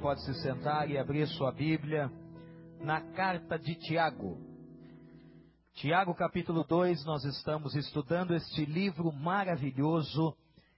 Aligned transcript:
Pode 0.00 0.22
se 0.22 0.32
sentar 0.40 0.90
e 0.90 0.96
abrir 0.96 1.26
sua 1.28 1.52
Bíblia 1.52 2.10
na 2.80 3.02
carta 3.12 3.58
de 3.58 3.74
Tiago. 3.74 4.38
Tiago, 5.74 6.14
capítulo 6.14 6.64
2, 6.64 7.04
nós 7.04 7.22
estamos 7.24 7.74
estudando 7.74 8.34
este 8.34 8.64
livro 8.64 9.12
maravilhoso. 9.12 10.34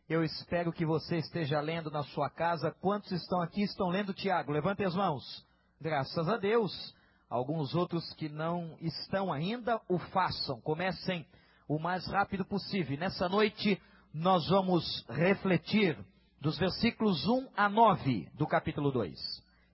Eu 0.09 0.25
espero 0.25 0.73
que 0.73 0.85
você 0.85 1.19
esteja 1.19 1.61
lendo 1.61 1.89
na 1.89 2.03
sua 2.03 2.29
casa. 2.29 2.73
Quantos 2.81 3.13
estão 3.13 3.41
aqui 3.41 3.63
estão 3.63 3.91
lendo 3.91 4.13
Tiago? 4.13 4.51
Levante 4.51 4.83
as 4.83 4.97
mãos. 4.97 5.47
Graças 5.81 6.29
a 6.29 6.37
Deus. 6.37 6.93
Alguns 7.31 7.77
outros 7.77 8.13
que 8.15 8.29
não 8.29 8.77
estão 8.81 9.33
ainda, 9.33 9.81
o 9.89 10.01
façam. 10.01 10.61
Comecem 10.63 11.25
o 11.69 11.79
mais 11.79 12.05
rápido 12.09 12.45
possível. 12.45 12.99
Nessa 12.99 13.29
noite, 13.29 13.81
nós 14.13 14.49
vamos 14.49 15.07
refletir 15.09 15.97
dos 16.43 16.59
versículos 16.59 17.25
1 17.25 17.51
a 17.57 17.69
9 17.69 18.29
do 18.35 18.49
capítulo 18.49 18.91
2. 18.91 19.17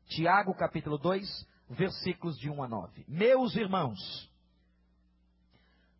Tiago, 0.06 0.54
capítulo 0.54 0.98
2, 0.98 1.26
versículos 1.70 2.38
de 2.38 2.50
1 2.50 2.62
a 2.62 2.68
9. 2.68 3.06
Meus 3.08 3.56
irmãos, 3.56 4.30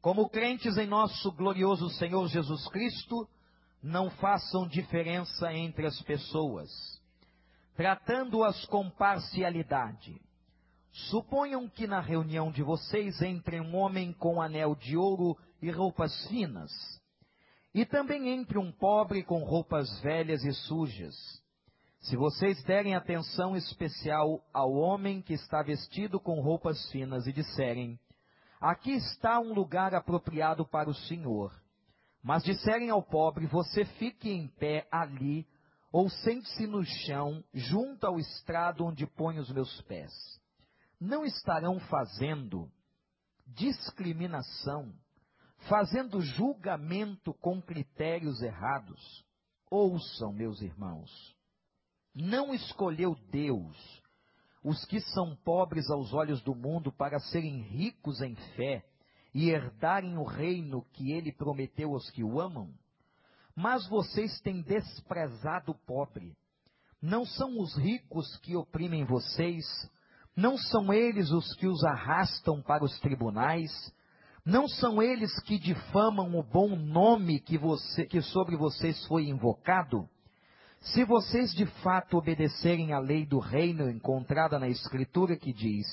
como 0.02 0.28
crentes 0.28 0.76
em 0.76 0.86
nosso 0.86 1.32
glorioso 1.32 1.88
Senhor 1.92 2.28
Jesus 2.28 2.68
Cristo, 2.68 3.26
não 3.82 4.10
façam 4.10 4.68
diferença 4.68 5.50
entre 5.54 5.86
as 5.86 6.02
pessoas, 6.02 6.70
tratando-as 7.74 8.66
com 8.66 8.90
parcialidade. 8.90 10.20
Suponham 10.92 11.66
que 11.66 11.86
na 11.86 12.00
reunião 12.00 12.52
de 12.52 12.62
vocês 12.62 13.22
entre 13.22 13.58
um 13.58 13.74
homem 13.74 14.12
com 14.12 14.42
anel 14.42 14.74
de 14.74 14.98
ouro 14.98 15.34
e 15.62 15.70
roupas 15.70 16.28
finas 16.28 16.97
e 17.74 17.84
também 17.84 18.28
entre 18.28 18.58
um 18.58 18.72
pobre 18.72 19.22
com 19.22 19.42
roupas 19.44 20.00
velhas 20.00 20.44
e 20.44 20.52
sujas. 20.52 21.14
Se 22.00 22.16
vocês 22.16 22.62
derem 22.64 22.94
atenção 22.94 23.56
especial 23.56 24.42
ao 24.52 24.72
homem 24.72 25.20
que 25.20 25.34
está 25.34 25.62
vestido 25.62 26.20
com 26.20 26.40
roupas 26.40 26.90
finas 26.90 27.26
e 27.26 27.32
disserem: 27.32 27.98
Aqui 28.60 28.92
está 28.92 29.38
um 29.40 29.52
lugar 29.52 29.94
apropriado 29.94 30.66
para 30.66 30.88
o 30.88 30.94
Senhor. 30.94 31.52
Mas 32.22 32.44
disserem 32.44 32.90
ao 32.90 33.02
pobre: 33.02 33.46
Você 33.46 33.84
fique 33.84 34.30
em 34.30 34.48
pé 34.48 34.86
ali, 34.90 35.46
ou 35.92 36.08
sente-se 36.08 36.66
no 36.66 36.84
chão, 36.84 37.42
junto 37.52 38.06
ao 38.06 38.18
estrado 38.18 38.84
onde 38.84 39.06
ponho 39.06 39.40
os 39.40 39.50
meus 39.50 39.80
pés. 39.82 40.12
Não 41.00 41.24
estarão 41.24 41.78
fazendo 41.80 42.70
discriminação 43.46 44.92
fazendo 45.66 46.20
julgamento 46.20 47.34
com 47.34 47.60
critérios 47.60 48.40
errados. 48.42 49.24
Ouçam, 49.70 50.32
meus 50.32 50.62
irmãos, 50.62 51.10
não 52.14 52.54
escolheu 52.54 53.14
Deus 53.30 53.76
os 54.62 54.84
que 54.84 55.00
são 55.00 55.36
pobres 55.36 55.88
aos 55.90 56.12
olhos 56.12 56.42
do 56.42 56.54
mundo 56.54 56.92
para 56.92 57.18
serem 57.20 57.62
ricos 57.62 58.20
em 58.20 58.34
fé 58.56 58.84
e 59.34 59.50
herdarem 59.50 60.16
o 60.16 60.24
reino 60.24 60.84
que 60.92 61.12
ele 61.12 61.32
prometeu 61.32 61.94
aos 61.94 62.10
que 62.10 62.24
o 62.24 62.40
amam? 62.40 62.72
Mas 63.54 63.86
vocês 63.88 64.40
têm 64.40 64.62
desprezado 64.62 65.72
o 65.72 65.78
pobre. 65.86 66.36
Não 67.00 67.24
são 67.24 67.60
os 67.60 67.76
ricos 67.76 68.36
que 68.38 68.56
oprimem 68.56 69.04
vocês, 69.04 69.64
não 70.34 70.56
são 70.56 70.92
eles 70.92 71.30
os 71.30 71.54
que 71.54 71.66
os 71.66 71.84
arrastam 71.84 72.62
para 72.62 72.84
os 72.84 72.98
tribunais, 73.00 73.70
não 74.48 74.66
são 74.66 75.02
eles 75.02 75.38
que 75.42 75.58
difamam 75.58 76.34
o 76.38 76.42
bom 76.42 76.74
nome 76.74 77.38
que, 77.38 77.58
você, 77.58 78.06
que 78.06 78.22
sobre 78.22 78.56
vocês 78.56 79.04
foi 79.04 79.28
invocado? 79.28 80.08
Se 80.80 81.04
vocês 81.04 81.52
de 81.52 81.66
fato 81.82 82.16
obedecerem 82.16 82.94
à 82.94 82.98
lei 82.98 83.26
do 83.26 83.38
reino 83.38 83.90
encontrada 83.90 84.58
na 84.58 84.66
Escritura 84.66 85.36
que 85.36 85.52
diz: 85.52 85.86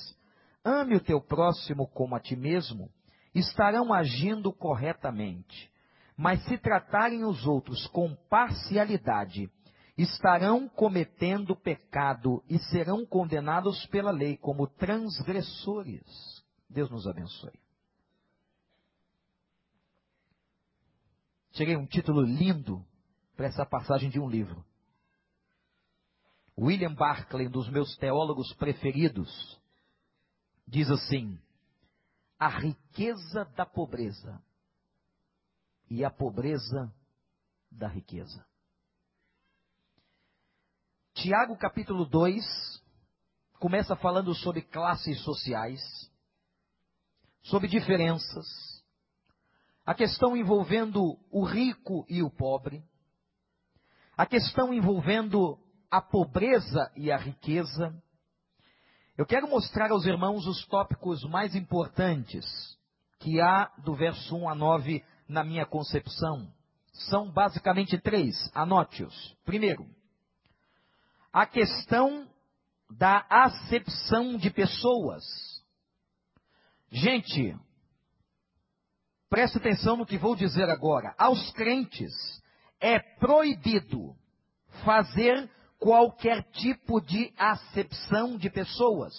ame 0.64 0.96
o 0.96 1.02
teu 1.02 1.20
próximo 1.20 1.86
como 1.88 2.16
a 2.16 2.20
ti 2.22 2.38
mesmo, 2.38 2.90
estarão 3.34 3.94
agindo 3.94 4.54
corretamente. 4.54 5.70
Mas 6.16 6.42
se 6.46 6.58
tratarem 6.58 7.26
os 7.26 7.46
outros 7.46 7.86
com 7.88 8.16
parcialidade, 8.30 9.52
estarão 9.98 10.70
cometendo 10.70 11.58
pecado 11.58 12.42
e 12.50 12.58
serão 12.58 13.06
condenados 13.06 13.86
pela 13.88 14.12
lei 14.12 14.38
como 14.38 14.66
transgressores. 14.66 16.06
Deus 16.70 16.90
nos 16.90 17.06
abençoe. 17.06 17.65
Cheguei 21.56 21.78
um 21.78 21.86
título 21.86 22.22
lindo 22.22 22.86
para 23.36 23.48
essa 23.48 23.66
passagem 23.66 24.10
de 24.10 24.20
um 24.20 24.30
livro. 24.30 24.66
William 26.58 26.94
Barclay, 26.94 27.48
um 27.48 27.52
dos 27.52 27.70
meus 27.70 27.96
teólogos 27.98 28.54
preferidos, 28.56 29.60
diz 30.68 30.90
assim: 30.90 31.40
a 32.38 32.50
riqueza 32.50 33.46
da 33.56 33.66
pobreza 33.66 34.44
e 35.90 36.04
a 36.04 36.12
pobreza 36.12 36.94
da 37.72 37.88
riqueza. 37.88 38.46
Tiago 41.14 41.58
capítulo 41.58 42.06
2 42.06 42.44
começa 43.60 43.96
falando 43.96 44.36
sobre 44.36 44.62
classes 44.62 45.22
sociais, 45.24 45.82
sobre 47.44 47.70
diferenças, 47.70 48.75
a 49.86 49.94
questão 49.94 50.36
envolvendo 50.36 51.18
o 51.30 51.44
rico 51.44 52.06
e 52.10 52.24
o 52.24 52.30
pobre, 52.30 52.84
a 54.18 54.26
questão 54.26 54.74
envolvendo 54.74 55.60
a 55.92 56.02
pobreza 56.02 56.92
e 56.96 57.12
a 57.12 57.18
riqueza. 57.18 57.94
Eu 59.18 59.26
quero 59.26 59.48
mostrar 59.48 59.92
aos 59.92 60.06
irmãos 60.06 60.48
os 60.48 60.66
tópicos 60.66 61.24
mais 61.24 61.56
importantes 61.56 62.46
que 63.20 63.40
há 63.40 63.72
do 63.84 63.96
verso 63.96 64.36
1 64.36 64.50
a 64.50 64.56
9 64.56 65.04
na 65.28 65.44
minha 65.44 65.66
concepção. 65.66 66.52
São 67.10 67.30
basicamente 67.32 67.98
três, 67.98 68.36
anote-os. 68.54 69.36
Primeiro, 69.46 69.86
a 71.32 71.46
questão 71.46 72.28
da 72.90 73.26
acepção 73.30 74.38
de 74.38 74.50
pessoas. 74.50 75.24
Gente, 76.90 77.58
Preste 79.36 79.58
atenção 79.58 79.98
no 79.98 80.06
que 80.06 80.18
vou 80.18 80.34
dizer 80.34 80.70
agora. 80.70 81.14
Aos 81.18 81.52
crentes 81.52 82.14
é 82.80 82.98
proibido 83.20 84.16
fazer 84.86 85.52
qualquer 85.78 86.42
tipo 86.54 87.02
de 87.02 87.34
acepção 87.38 88.38
de 88.38 88.50
pessoas. 88.50 89.14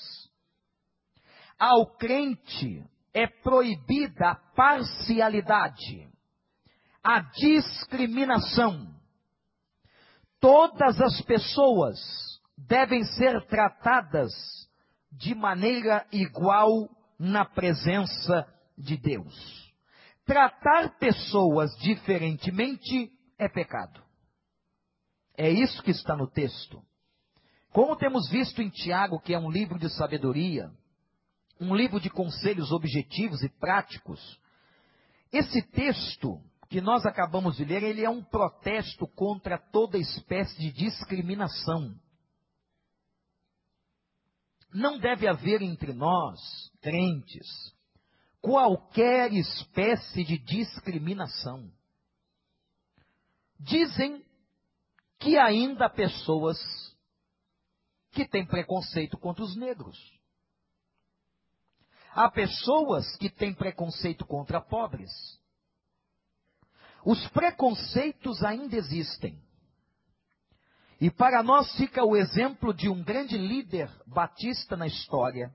Ao 1.59 1.84
crente 1.99 2.82
é 3.12 3.26
proibida 3.26 4.31
a 4.31 4.34
parcialidade, 4.56 6.09
a 7.05 7.21
discriminação. 7.21 8.88
Todas 10.41 10.99
as 10.99 11.21
pessoas 11.26 11.99
devem 12.56 13.05
ser 13.05 13.47
tratadas 13.49 14.32
de 15.12 15.34
maneira 15.34 16.06
igual 16.10 16.88
na 17.19 17.44
presença 17.44 18.50
de 18.78 18.97
Deus. 18.97 19.66
Tratar 20.26 20.98
pessoas 20.98 21.70
diferentemente 21.78 23.12
é 23.38 23.48
pecado. 23.48 24.03
É 25.38 25.48
isso 25.48 25.81
que 25.84 25.92
está 25.92 26.16
no 26.16 26.28
texto. 26.28 26.82
Como 27.70 27.94
temos 27.94 28.28
visto 28.28 28.60
em 28.60 28.69
Tiago, 28.69 29.20
que 29.20 29.32
é 29.32 29.38
um 29.38 29.50
livro 29.50 29.78
de 29.78 29.88
sabedoria, 29.88 30.69
um 31.60 31.75
livro 31.75 32.00
de 32.00 32.10
conselhos 32.10 32.72
objetivos 32.72 33.41
e 33.42 33.48
práticos, 33.48 34.20
esse 35.32 35.62
texto 35.62 36.41
que 36.69 36.81
nós 36.81 37.06
acabamos 37.06 37.56
de 37.56 37.64
ler, 37.64 37.84
ele 37.84 38.04
é 38.04 38.10
um 38.10 38.25
protesto 38.25 39.06
contra 39.06 39.56
toda 39.56 39.97
espécie 39.97 40.58
de 40.58 40.72
discriminação. 40.72 41.94
Não 44.75 44.99
deve 44.99 45.28
haver 45.28 45.62
entre 45.62 45.93
nós, 45.93 46.40
crentes, 46.82 47.46
qualquer 48.46 49.32
espécie 49.32 50.22
de 50.22 50.38
discriminação. 50.38 51.69
Dizem 53.58 54.25
que 55.19 55.37
ainda 55.37 55.87
há 55.87 55.90
pessoas 55.90 56.56
que 58.12 58.25
têm 58.25 58.46
preconceito 58.46 59.19
contra 59.19 59.43
os 59.43 59.56
negros. 59.56 59.98
Há 62.12 62.31
pessoas 62.31 63.16
que 63.16 63.28
têm 63.28 63.52
preconceito 63.52 64.25
contra 64.25 64.60
pobres. 64.60 65.10
Os 67.04 67.26
preconceitos 67.31 68.44
ainda 68.44 68.76
existem. 68.76 69.42
E 71.00 71.10
para 71.10 71.42
nós 71.42 71.76
fica 71.76 72.04
o 72.04 72.16
exemplo 72.16 72.72
de 72.72 72.88
um 72.88 73.02
grande 73.02 73.37
líder 73.37 73.90
batista 74.06 74.76
na 74.76 74.87
história, 74.87 75.52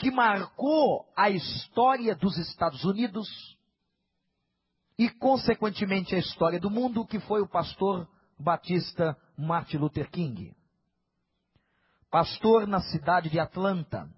que 0.00 0.10
marcou 0.10 1.06
a 1.14 1.28
história 1.28 2.16
dos 2.16 2.38
Estados 2.38 2.82
Unidos 2.84 3.28
e, 4.98 5.10
consequentemente, 5.10 6.14
a 6.14 6.18
história 6.18 6.58
do 6.58 6.70
mundo, 6.70 7.06
que 7.06 7.20
foi 7.20 7.42
o 7.42 7.48
pastor 7.48 8.08
batista 8.38 9.14
Martin 9.36 9.76
Luther 9.76 10.10
King. 10.10 10.56
pastor 12.10 12.66
na 12.66 12.80
cidade 12.80 13.28
de 13.28 13.38
Atlanta. 13.38 14.10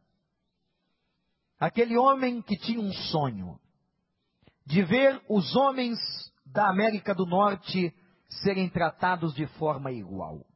Aquele 1.59 1.99
homem 1.99 2.41
que 2.41 2.57
tinha 2.57 2.81
um 2.81 2.93
sonho 2.93 3.61
de 4.65 4.83
ver 4.83 5.21
os 5.29 5.55
homens 5.57 5.99
da 6.47 6.69
América 6.69 7.13
do 7.13 7.27
Norte 7.27 7.93
serem 8.43 8.69
tratados 8.69 9.35
de 9.35 9.47
forma 9.59 9.91
igual. 9.91 10.47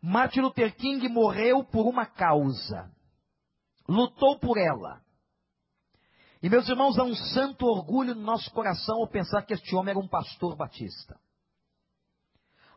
Martin 0.00 0.40
Luther 0.40 0.74
King 0.76 1.08
morreu 1.08 1.62
por 1.62 1.86
uma 1.86 2.06
causa, 2.06 2.90
lutou 3.88 4.38
por 4.38 4.58
ela. 4.58 5.00
E 6.42 6.48
meus 6.48 6.68
irmãos, 6.68 6.98
há 6.98 7.02
um 7.02 7.14
santo 7.14 7.66
orgulho 7.66 8.14
no 8.14 8.22
nosso 8.22 8.50
coração 8.52 9.00
ao 9.00 9.08
pensar 9.08 9.42
que 9.42 9.54
este 9.54 9.74
homem 9.74 9.90
era 9.90 9.98
um 9.98 10.08
pastor 10.08 10.54
batista. 10.54 11.18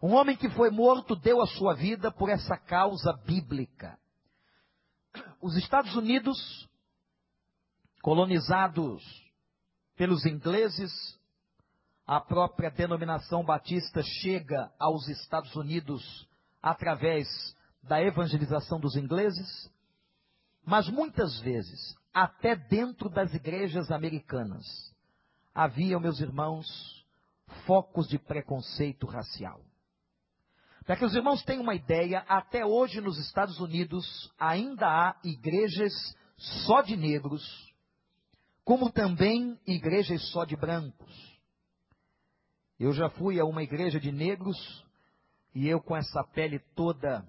Um 0.01 0.13
homem 0.13 0.35
que 0.35 0.49
foi 0.49 0.69
morto 0.69 1.15
deu 1.15 1.41
a 1.41 1.47
sua 1.47 1.73
vida 1.75 2.09
por 2.09 2.29
essa 2.29 2.57
causa 2.57 3.11
bíblica. 3.25 3.99
Os 5.41 5.57
Estados 5.57 5.93
Unidos, 5.95 6.69
colonizados 8.01 9.03
pelos 9.97 10.25
ingleses, 10.25 10.91
a 12.07 12.21
própria 12.21 12.71
denominação 12.71 13.43
batista 13.43 14.01
chega 14.01 14.71
aos 14.79 15.07
Estados 15.09 15.53
Unidos 15.55 16.27
através 16.61 17.27
da 17.83 18.01
evangelização 18.01 18.79
dos 18.79 18.95
ingleses, 18.95 19.69
mas 20.69 20.87
muitas 20.87 21.39
vezes, 21.39 21.97
até 22.13 22.55
dentro 22.55 23.09
das 23.09 23.33
igrejas 23.33 23.89
americanas, 23.89 24.63
havia, 25.51 25.99
meus 25.99 26.19
irmãos, 26.19 26.67
focos 27.65 28.07
de 28.07 28.19
preconceito 28.19 29.07
racial. 29.07 29.61
Para 30.85 30.95
que 30.95 31.05
os 31.05 31.15
irmãos 31.15 31.41
tenham 31.43 31.63
uma 31.63 31.73
ideia, 31.73 32.19
até 32.27 32.63
hoje 32.63 33.01
nos 33.01 33.17
Estados 33.17 33.59
Unidos 33.59 34.31
ainda 34.37 34.85
há 34.85 35.19
igrejas 35.23 35.91
só 36.37 36.83
de 36.83 36.95
negros, 36.95 37.43
como 38.63 38.91
também 38.91 39.59
igrejas 39.65 40.21
só 40.29 40.45
de 40.45 40.55
brancos. 40.55 41.41
Eu 42.79 42.93
já 42.93 43.09
fui 43.09 43.39
a 43.39 43.45
uma 43.45 43.63
igreja 43.63 43.99
de 43.99 44.11
negros 44.11 44.85
e 45.55 45.67
eu 45.67 45.81
com 45.81 45.97
essa 45.97 46.23
pele 46.23 46.59
toda 46.75 47.27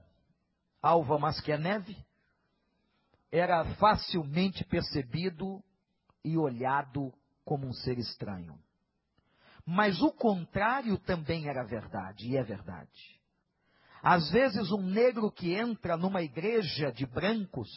alva, 0.83 1.19
mas 1.19 1.41
que 1.41 1.51
é 1.51 1.57
neve, 1.57 1.97
era 3.31 3.65
facilmente 3.77 4.65
percebido 4.65 5.63
e 6.25 6.37
olhado 6.37 7.13
como 7.45 7.67
um 7.67 7.73
ser 7.73 7.99
estranho. 7.99 8.59
Mas 9.65 10.01
o 10.03 10.11
contrário 10.11 10.99
também 10.99 11.49
era 11.49 11.65
verdade, 11.65 12.29
e 12.29 12.37
é 12.37 12.43
verdade. 12.43 13.21
Às 14.03 14.31
vezes, 14.31 14.73
um 14.73 14.83
negro 14.83 15.31
que 15.31 15.55
entra 15.55 15.97
numa 15.97 16.23
igreja 16.23 16.91
de 16.91 17.07
brancos 17.07 17.71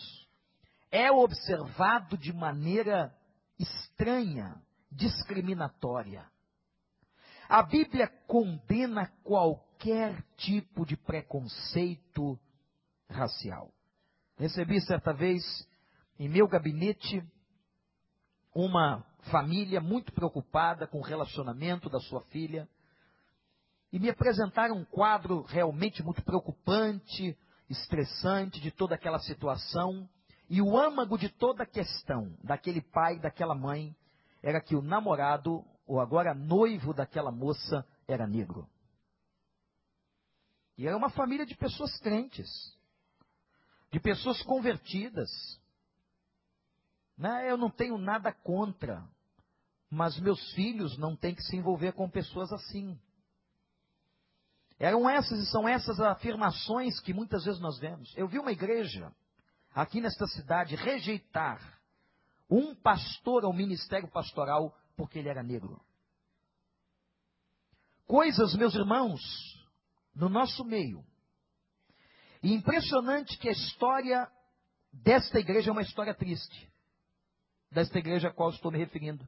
é 0.89 1.11
observado 1.11 2.17
de 2.17 2.31
maneira 2.31 3.13
estranha, 3.59 4.61
discriminatória. 4.91 6.25
A 7.49 7.61
Bíblia 7.61 8.07
condena 8.25 9.11
qualquer 9.23 10.23
tipo 10.37 10.85
de 10.85 10.95
preconceito 10.95 12.39
racial. 13.09 13.71
Recebi 14.37 14.81
certa 14.81 15.13
vez 15.13 15.43
em 16.17 16.27
meu 16.27 16.47
gabinete 16.47 17.23
uma 18.53 19.05
família 19.31 19.79
muito 19.79 20.11
preocupada 20.11 20.87
com 20.87 20.99
o 20.99 21.03
relacionamento 21.03 21.89
da 21.89 21.99
sua 21.99 22.21
filha 22.25 22.67
e 23.91 23.99
me 23.99 24.09
apresentaram 24.09 24.77
um 24.77 24.85
quadro 24.85 25.43
realmente 25.43 26.01
muito 26.01 26.23
preocupante, 26.23 27.37
estressante 27.69 28.59
de 28.59 28.71
toda 28.71 28.95
aquela 28.95 29.19
situação. 29.19 30.09
E 30.49 30.61
o 30.61 30.77
âmago 30.77 31.17
de 31.17 31.29
toda 31.29 31.63
a 31.63 31.67
questão 31.67 32.35
daquele 32.43 32.81
pai, 32.81 33.19
daquela 33.19 33.53
mãe, 33.53 33.95
era 34.41 34.59
que 34.59 34.75
o 34.75 34.81
namorado, 34.81 35.63
ou 35.85 36.01
agora 36.01 36.33
noivo 36.33 36.91
daquela 36.91 37.31
moça, 37.31 37.85
era 38.07 38.25
negro. 38.25 38.67
E 40.75 40.87
era 40.87 40.97
uma 40.97 41.11
família 41.11 41.45
de 41.45 41.55
pessoas 41.55 41.95
crentes, 41.99 42.49
de 43.93 43.99
pessoas 43.99 44.41
convertidas. 44.41 45.29
Né? 47.15 47.49
Eu 47.49 47.55
não 47.55 47.69
tenho 47.69 47.95
nada 47.95 48.33
contra, 48.33 49.07
mas 49.87 50.19
meus 50.19 50.51
filhos 50.53 50.97
não 50.97 51.15
têm 51.15 51.35
que 51.35 51.43
se 51.43 51.55
envolver 51.55 51.91
com 51.91 52.09
pessoas 52.09 52.51
assim. 52.51 52.99
Eram 54.79 55.07
essas 55.07 55.39
e 55.39 55.45
são 55.45 55.69
essas 55.69 55.99
afirmações 55.99 56.99
que 57.01 57.13
muitas 57.13 57.45
vezes 57.45 57.61
nós 57.61 57.77
vemos. 57.77 58.11
Eu 58.17 58.27
vi 58.27 58.39
uma 58.39 58.51
igreja 58.51 59.13
aqui 59.75 60.01
nesta 60.01 60.25
cidade 60.25 60.75
rejeitar 60.75 61.61
um 62.49 62.73
pastor 62.73 63.45
ao 63.45 63.53
ministério 63.53 64.09
pastoral 64.09 64.75
porque 64.97 65.19
ele 65.19 65.29
era 65.29 65.43
negro. 65.43 65.79
Coisas, 68.07 68.55
meus 68.55 68.73
irmãos, 68.73 69.21
no 70.15 70.29
nosso 70.29 70.65
meio. 70.65 71.05
E 72.43 72.53
impressionante 72.53 73.37
que 73.37 73.47
a 73.47 73.53
história 73.53 74.29
desta 74.91 75.39
igreja 75.39 75.69
é 75.69 75.71
uma 75.71 75.81
história 75.81 76.13
triste. 76.13 76.69
Desta 77.71 77.97
igreja 77.97 78.27
a 78.27 78.33
qual 78.33 78.49
estou 78.49 78.69
me 78.69 78.77
referindo. 78.77 79.25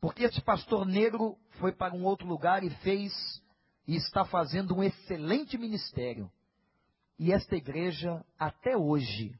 Porque 0.00 0.22
esse 0.22 0.40
pastor 0.40 0.86
negro 0.86 1.36
foi 1.58 1.72
para 1.72 1.94
um 1.94 2.04
outro 2.04 2.26
lugar 2.26 2.62
e 2.62 2.70
fez 2.76 3.12
e 3.86 3.96
está 3.96 4.24
fazendo 4.24 4.76
um 4.76 4.82
excelente 4.82 5.58
ministério. 5.58 6.30
E 7.18 7.32
esta 7.32 7.56
igreja, 7.56 8.24
até 8.38 8.76
hoje, 8.76 9.36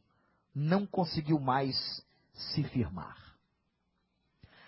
não 0.52 0.84
conseguiu 0.84 1.38
mais 1.38 1.76
se 2.32 2.64
firmar. 2.64 3.16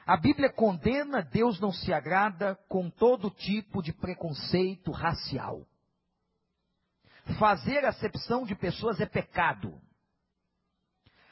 A 0.07 0.17
Bíblia 0.17 0.53
condena, 0.53 1.23
Deus 1.23 1.59
não 1.59 1.73
se 1.73 1.93
agrada 1.93 2.55
com 2.69 2.89
todo 2.89 3.31
tipo 3.31 3.83
de 3.83 3.93
preconceito 3.93 4.93
racial. 4.93 5.67
Fazer 7.39 7.85
acepção 7.85 8.45
de 8.45 8.55
pessoas 8.55 9.01
é 9.01 9.07
pecado. 9.07 9.81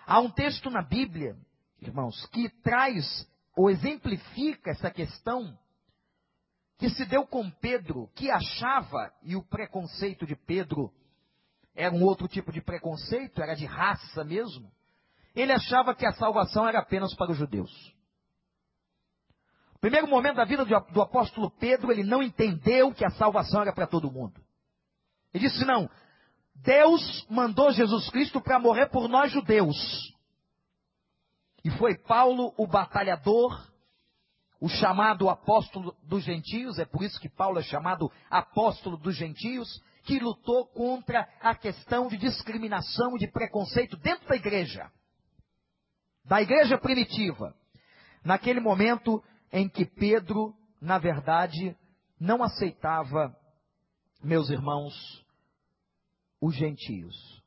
Há 0.07 0.21
um 0.21 0.31
texto 0.31 0.71
na 0.71 0.83
Bíblia, 0.83 1.37
irmãos, 1.81 2.27
que 2.27 2.49
traz 2.63 3.29
ou 3.55 3.71
exemplifica 3.71 4.71
essa 4.71 4.91
questão 4.91 5.57
que 6.79 6.91
se 6.91 7.05
deu 7.05 7.27
com 7.27 7.49
Pedro, 7.49 8.11
que 8.15 8.31
achava, 8.31 9.13
e 9.23 9.37
o 9.37 9.43
preconceito 9.43 10.27
de 10.27 10.35
Pedro 10.35 10.93
era 11.75 11.95
um 11.95 12.03
outro 12.03 12.27
tipo 12.27 12.53
de 12.53 12.61
preconceito, 12.61 13.41
era 13.41 13.55
de 13.55 13.67
raça 13.67 14.25
mesmo. 14.25 14.71
Ele 15.35 15.53
achava 15.53 15.95
que 15.95 16.05
a 16.05 16.13
salvação 16.13 16.69
era 16.69 16.81
apenas 16.81 17.15
para 17.15 17.31
os 17.31 17.39
judeus. 17.39 17.95
No 19.75 19.79
primeiro 19.79 20.09
momento 20.09 20.37
da 20.37 20.45
vida 20.45 20.65
do 20.65 21.01
apóstolo 21.01 21.51
Pedro, 21.51 21.91
ele 21.91 22.05
não 22.05 22.23
entendeu 22.23 22.93
que 22.93 23.05
a 23.05 23.11
salvação 23.11 23.63
era 23.63 23.73
para 23.73 23.87
todo 23.87 24.11
mundo. 24.11 24.43
Ele 25.33 25.49
disse: 25.49 25.65
não, 25.65 25.89
Deus 26.55 27.27
mandou 27.29 27.73
Jesus 27.73 28.09
Cristo 28.11 28.41
para 28.41 28.59
morrer 28.59 28.87
por 28.87 29.09
nós 29.09 29.33
judeus. 29.33 29.77
E 31.65 31.71
foi 31.71 31.97
Paulo, 31.97 32.53
o 32.57 32.67
batalhador, 32.67 33.71
o 34.61 34.69
chamado 34.69 35.29
apóstolo 35.29 35.97
dos 36.03 36.23
gentios, 36.25 36.79
é 36.79 36.85
por 36.85 37.03
isso 37.03 37.21
que 37.21 37.29
Paulo 37.29 37.59
é 37.59 37.63
chamado 37.63 38.11
apóstolo 38.31 38.97
dos 38.97 39.17
gentios, 39.17 39.83
que 40.05 40.19
lutou 40.19 40.67
contra 40.67 41.29
a 41.41 41.55
questão 41.55 42.09
de 42.09 42.17
discriminação 42.17 43.17
e 43.17 43.21
de 43.21 43.29
preconceito 43.29 43.97
dentro 43.97 44.29
da 44.29 44.37
igreja, 44.37 44.91
da 46.25 46.43
igreja 46.43 46.79
primitiva, 46.79 47.55
naquele 48.25 48.61
momento 48.61 49.23
em 49.53 49.69
que 49.69 49.85
Pedro, 49.85 50.55
na 50.81 50.99
verdade, 50.99 51.77
não 52.19 52.43
aceitava, 52.43 53.37
meus 54.23 54.51
irmãos, 54.51 55.25
os 56.41 56.55
gentios. 56.55 57.43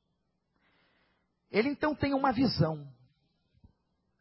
Ele 1.52 1.70
então 1.70 1.96
tem 1.96 2.14
uma 2.14 2.32
visão 2.32 2.88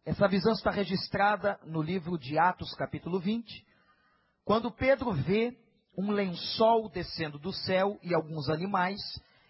essa 0.05 0.29
visão 0.29 0.53
está 0.53 0.71
registrada 0.71 1.59
no 1.65 1.81
livro 1.81 2.19
de 2.19 2.39
Atos, 2.39 2.75
capítulo 2.75 3.19
20, 3.19 3.67
quando 4.45 4.71
Pedro 4.71 5.13
vê 5.13 5.57
um 5.97 6.11
lençol 6.11 6.91
descendo 6.91 7.39
do 7.39 7.53
céu 7.53 7.99
e 8.03 8.15
alguns 8.15 8.51
animais, 8.51 9.01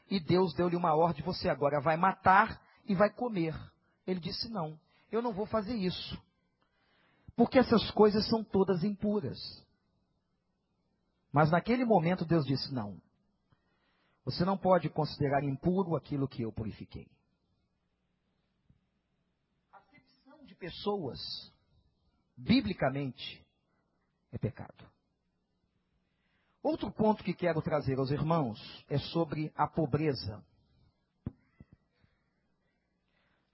e 0.08 0.20
Deus 0.20 0.54
deu-lhe 0.54 0.76
uma 0.76 0.94
ordem: 0.94 1.24
você 1.24 1.48
agora 1.48 1.80
vai 1.80 1.96
matar 1.96 2.60
e 2.86 2.94
vai 2.94 3.10
comer. 3.10 3.52
Ele 4.06 4.20
disse: 4.20 4.48
não, 4.48 4.78
eu 5.10 5.20
não 5.20 5.32
vou 5.32 5.44
fazer 5.44 5.74
isso, 5.74 6.16
porque 7.34 7.58
essas 7.58 7.90
coisas 7.90 8.24
são 8.28 8.44
todas 8.44 8.84
impuras. 8.84 9.63
Mas 11.34 11.50
naquele 11.50 11.84
momento 11.84 12.24
Deus 12.24 12.46
disse: 12.46 12.72
não. 12.72 13.02
Você 14.24 14.44
não 14.44 14.56
pode 14.56 14.88
considerar 14.88 15.42
impuro 15.42 15.96
aquilo 15.96 16.28
que 16.28 16.42
eu 16.42 16.52
purifiquei. 16.52 17.10
A 19.72 19.78
acepção 19.78 20.44
de 20.44 20.54
pessoas, 20.54 21.18
biblicamente, 22.36 23.44
é 24.30 24.38
pecado. 24.38 24.88
Outro 26.62 26.88
ponto 26.92 27.24
que 27.24 27.34
quero 27.34 27.60
trazer 27.60 27.98
aos 27.98 28.12
irmãos 28.12 28.84
é 28.88 28.96
sobre 28.96 29.52
a 29.56 29.66
pobreza. 29.66 30.40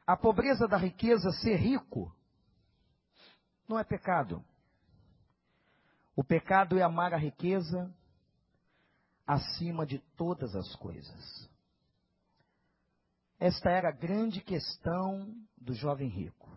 A 0.06 0.18
pobreza 0.18 0.68
da 0.68 0.76
riqueza, 0.76 1.30
ser 1.40 1.56
rico, 1.56 2.14
não 3.66 3.78
é 3.78 3.84
pecado. 3.84 4.44
O 6.20 6.22
pecado 6.22 6.78
é 6.78 6.82
amar 6.82 7.14
a 7.14 7.16
riqueza 7.16 7.90
acima 9.26 9.86
de 9.86 10.00
todas 10.18 10.54
as 10.54 10.76
coisas. 10.76 11.50
Esta 13.38 13.70
era 13.70 13.88
a 13.88 13.96
grande 13.96 14.42
questão 14.42 15.34
do 15.56 15.72
jovem 15.72 16.10
rico. 16.10 16.54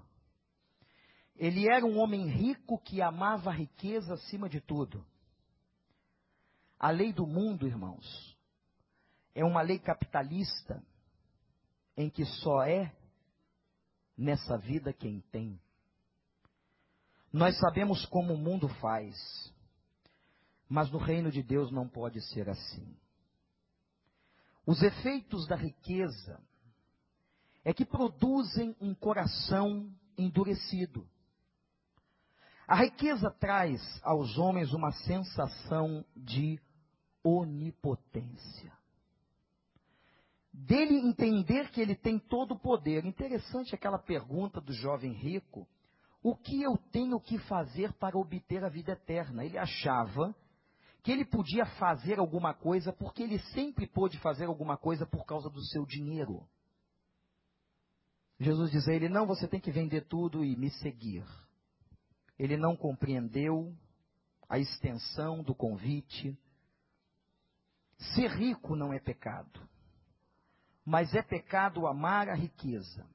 Ele 1.38 1.66
era 1.66 1.86
um 1.86 1.98
homem 1.98 2.28
rico 2.28 2.78
que 2.78 3.02
amava 3.02 3.52
a 3.52 3.54
riqueza 3.54 4.16
acima 4.16 4.50
de 4.50 4.60
tudo. 4.60 5.06
A 6.78 6.90
lei 6.90 7.14
do 7.14 7.26
mundo, 7.26 7.66
irmãos, 7.66 8.38
é 9.34 9.46
uma 9.46 9.62
lei 9.62 9.80
capitalista 9.80 10.84
em 11.96 12.10
que 12.10 12.26
só 12.26 12.64
é 12.64 12.94
nessa 14.18 14.58
vida 14.58 14.92
quem 14.92 15.22
tem. 15.32 15.58
Nós 17.32 17.58
sabemos 17.60 18.06
como 18.08 18.34
o 18.34 18.38
mundo 18.38 18.68
faz, 18.68 19.53
mas 20.70 20.90
no 20.92 20.98
reino 20.98 21.32
de 21.32 21.44
Deus 21.44 21.72
não 21.72 21.88
pode 21.88 22.22
ser 22.22 22.50
assim. 22.50 22.96
Os 24.66 24.82
efeitos 24.82 25.48
da 25.48 25.56
riqueza 25.56 26.40
é 27.64 27.74
que 27.74 27.86
produzem 27.86 28.76
um 28.80 28.94
coração 28.94 29.94
endurecido. 30.18 31.08
A 32.68 32.76
riqueza 32.76 33.30
traz 33.30 33.82
aos 34.04 34.38
homens 34.38 34.74
uma 34.74 34.92
sensação 34.92 36.06
de 36.16 36.60
onipotência. 37.24 38.72
Dele 40.52 40.96
entender 40.96 41.72
que 41.72 41.82
ele 41.82 41.96
tem 41.96 42.20
todo 42.20 42.54
o 42.54 42.60
poder. 42.60 43.06
Interessante 43.06 43.74
aquela 43.74 43.98
pergunta 43.98 44.62
do 44.62 44.72
jovem 44.72 45.12
rico: 45.12 45.68
o 46.22 46.36
que 46.36 46.62
eu 46.62 46.78
tenho 46.92 47.20
que 47.20 47.38
fazer 47.40 47.92
para 47.94 48.18
obter 48.18 48.64
a 48.64 48.70
vida 48.70 48.94
eterna? 48.94 49.44
Ele 49.44 49.58
achava 49.58 50.34
que 51.04 51.12
ele 51.12 51.26
podia 51.26 51.66
fazer 51.66 52.18
alguma 52.18 52.54
coisa 52.54 52.94
porque 52.94 53.22
ele 53.22 53.38
sempre 53.54 53.86
pôde 53.86 54.18
fazer 54.20 54.46
alguma 54.46 54.78
coisa 54.78 55.06
por 55.06 55.26
causa 55.26 55.50
do 55.50 55.62
seu 55.66 55.86
dinheiro. 55.86 56.48
Jesus 58.40 58.72
diz 58.72 58.88
a 58.88 58.94
ele: 58.94 59.10
Não, 59.10 59.28
você 59.28 59.46
tem 59.46 59.60
que 59.60 59.70
vender 59.70 60.08
tudo 60.08 60.46
e 60.46 60.56
me 60.56 60.72
seguir. 60.72 61.26
Ele 62.40 62.56
não 62.56 62.76
compreendeu 62.76 63.76
a 64.48 64.58
extensão 64.58 65.44
do 65.44 65.54
convite. 65.54 66.38
Ser 68.16 68.32
rico 68.32 68.76
não 68.76 68.94
é 68.94 69.00
pecado, 69.00 69.62
mas 70.86 71.14
é 71.14 71.22
pecado 71.22 71.86
amar 71.86 72.28
a 72.28 72.36
riqueza, 72.36 73.06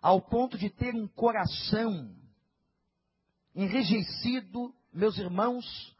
ao 0.00 0.22
ponto 0.22 0.56
de 0.56 0.70
ter 0.70 0.94
um 0.94 1.06
coração 1.06 2.16
enrijecido, 3.54 4.74
meus 4.92 5.18
irmãos, 5.18 5.96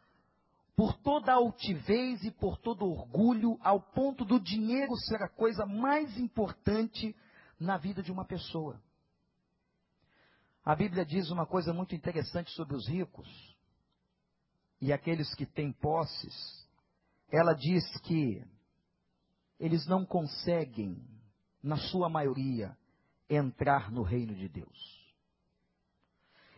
por 0.79 0.93
toda 0.93 1.33
altivez 1.33 2.23
e 2.23 2.31
por 2.31 2.57
todo 2.57 2.89
orgulho, 2.89 3.59
ao 3.59 3.81
ponto 3.81 4.23
do 4.23 4.39
dinheiro 4.39 4.95
ser 4.95 5.21
a 5.21 5.27
coisa 5.27 5.65
mais 5.65 6.17
importante 6.17 7.13
na 7.59 7.75
vida 7.75 8.01
de 8.01 8.13
uma 8.13 8.23
pessoa. 8.23 8.81
A 10.63 10.73
Bíblia 10.73 11.05
diz 11.05 11.31
uma 11.31 11.45
coisa 11.45 11.73
muito 11.73 11.93
interessante 11.93 12.49
sobre 12.51 12.77
os 12.77 12.87
ricos 12.87 13.27
e 14.79 14.93
aqueles 14.93 15.35
que 15.35 15.45
têm 15.45 15.73
posses. 15.73 16.65
Ela 17.29 17.53
diz 17.53 17.83
que 18.03 18.41
eles 19.59 19.85
não 19.85 20.05
conseguem, 20.05 21.05
na 21.61 21.75
sua 21.75 22.07
maioria, 22.07 22.73
entrar 23.29 23.91
no 23.91 24.01
reino 24.01 24.33
de 24.33 24.47
Deus. 24.47 24.98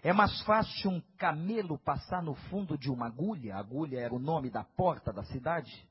É 0.01 0.11
mais 0.11 0.41
fácil 0.41 0.91
um 0.91 1.01
camelo 1.17 1.77
passar 1.77 2.23
no 2.23 2.33
fundo 2.33 2.77
de 2.77 2.89
uma 2.89 3.07
agulha, 3.07 3.55
agulha 3.55 3.99
era 3.99 4.13
o 4.13 4.19
nome 4.19 4.49
da 4.49 4.63
porta 4.63 5.13
da 5.13 5.23
cidade, 5.23 5.87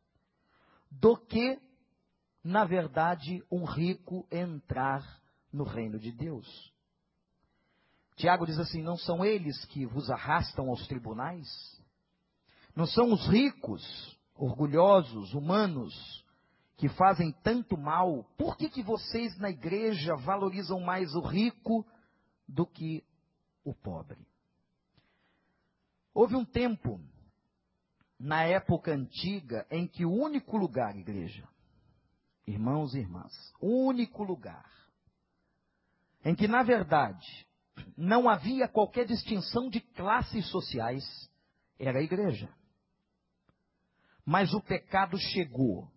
do 0.90 1.16
que 1.16 1.60
na 2.42 2.64
verdade, 2.64 3.44
um 3.50 3.64
rico 3.64 4.26
entrar 4.30 5.04
no 5.52 5.64
reino 5.64 5.98
de 5.98 6.10
Deus. 6.10 6.72
Tiago 8.16 8.46
diz 8.46 8.58
assim: 8.58 8.82
não 8.82 8.96
são 8.96 9.24
eles 9.24 9.64
que 9.66 9.86
vos 9.86 10.10
arrastam 10.10 10.68
aos 10.68 10.86
tribunais? 10.86 11.48
Não 12.74 12.86
são 12.86 13.12
os 13.12 13.26
ricos, 13.26 14.18
orgulhosos, 14.34 15.34
humanos, 15.34 16.24
que 16.76 16.88
fazem 16.88 17.32
tanto 17.42 17.76
mal? 17.76 18.24
Por 18.38 18.56
que, 18.56 18.70
que 18.70 18.82
vocês 18.82 19.36
na 19.38 19.50
igreja 19.50 20.14
valorizam 20.16 20.80
mais 20.80 21.14
o 21.14 21.20
rico 21.20 21.84
do 22.48 22.66
que 22.66 23.04
o 23.70 23.74
pobre? 23.74 24.18
Houve 26.12 26.36
um 26.36 26.44
tempo, 26.44 27.00
na 28.18 28.44
época 28.44 28.92
antiga, 28.92 29.66
em 29.70 29.86
que 29.86 30.04
o 30.04 30.12
único 30.12 30.56
lugar, 30.56 30.96
igreja, 30.96 31.48
irmãos 32.46 32.94
e 32.94 32.98
irmãs, 32.98 33.32
único 33.60 34.22
lugar 34.22 34.70
em 36.24 36.34
que, 36.34 36.46
na 36.46 36.62
verdade, 36.62 37.46
não 37.96 38.28
havia 38.28 38.68
qualquer 38.68 39.06
distinção 39.06 39.70
de 39.70 39.80
classes 39.80 40.46
sociais, 40.50 41.04
era 41.78 41.98
a 41.98 42.02
igreja. 42.02 42.52
Mas 44.24 44.52
o 44.52 44.60
pecado 44.60 45.16
chegou. 45.18 45.90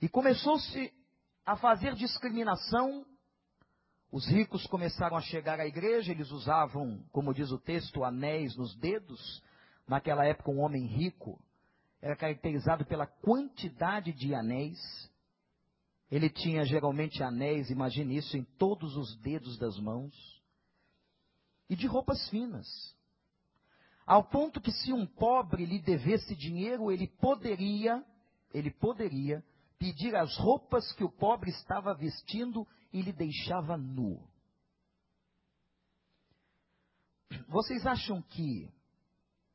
E 0.00 0.08
começou-se 0.08 0.92
a 1.44 1.56
fazer 1.56 1.94
discriminação. 1.94 3.04
Os 4.10 4.26
ricos 4.26 4.66
começaram 4.66 5.16
a 5.16 5.20
chegar 5.20 5.60
à 5.60 5.66
igreja, 5.66 6.12
eles 6.12 6.30
usavam, 6.30 7.04
como 7.12 7.34
diz 7.34 7.50
o 7.50 7.58
texto, 7.58 8.04
anéis 8.04 8.56
nos 8.56 8.74
dedos. 8.76 9.42
Naquela 9.86 10.24
época, 10.24 10.50
um 10.50 10.60
homem 10.60 10.86
rico 10.86 11.38
era 12.00 12.16
caracterizado 12.16 12.86
pela 12.86 13.06
quantidade 13.06 14.12
de 14.12 14.34
anéis. 14.34 14.78
Ele 16.10 16.30
tinha 16.30 16.64
geralmente 16.64 17.22
anéis, 17.22 17.68
imagine 17.70 18.16
isso, 18.16 18.34
em 18.34 18.44
todos 18.44 18.96
os 18.96 19.14
dedos 19.18 19.58
das 19.58 19.78
mãos. 19.78 20.14
E 21.68 21.76
de 21.76 21.86
roupas 21.86 22.26
finas. 22.30 22.66
Ao 24.06 24.24
ponto 24.24 24.58
que 24.58 24.72
se 24.72 24.90
um 24.90 25.04
pobre 25.04 25.66
lhe 25.66 25.78
devesse 25.78 26.34
dinheiro, 26.34 26.90
ele 26.90 27.06
poderia, 27.06 28.02
ele 28.54 28.70
poderia 28.70 29.44
pedir 29.78 30.16
as 30.16 30.34
roupas 30.38 30.90
que 30.94 31.04
o 31.04 31.10
pobre 31.10 31.50
estava 31.50 31.92
vestindo 31.92 32.66
e 32.92 33.02
lhe 33.02 33.12
deixava 33.12 33.76
nu. 33.76 34.22
Vocês 37.48 37.86
acham 37.86 38.22
que 38.22 38.70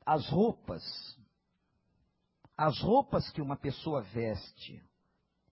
as 0.05 0.27
roupas 0.29 0.83
as 2.57 2.79
roupas 2.81 3.29
que 3.31 3.41
uma 3.41 3.57
pessoa 3.57 4.01
veste, 4.01 4.81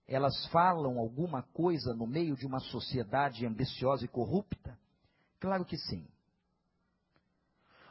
elas 0.06 0.46
falam 0.46 0.98
alguma 0.98 1.42
coisa 1.42 1.94
no 1.94 2.06
meio 2.06 2.36
de 2.36 2.46
uma 2.46 2.60
sociedade 2.60 3.44
ambiciosa 3.44 4.04
e 4.04 4.08
corrupta? 4.08 4.78
Claro 5.40 5.64
que 5.64 5.76
sim. 5.76 6.06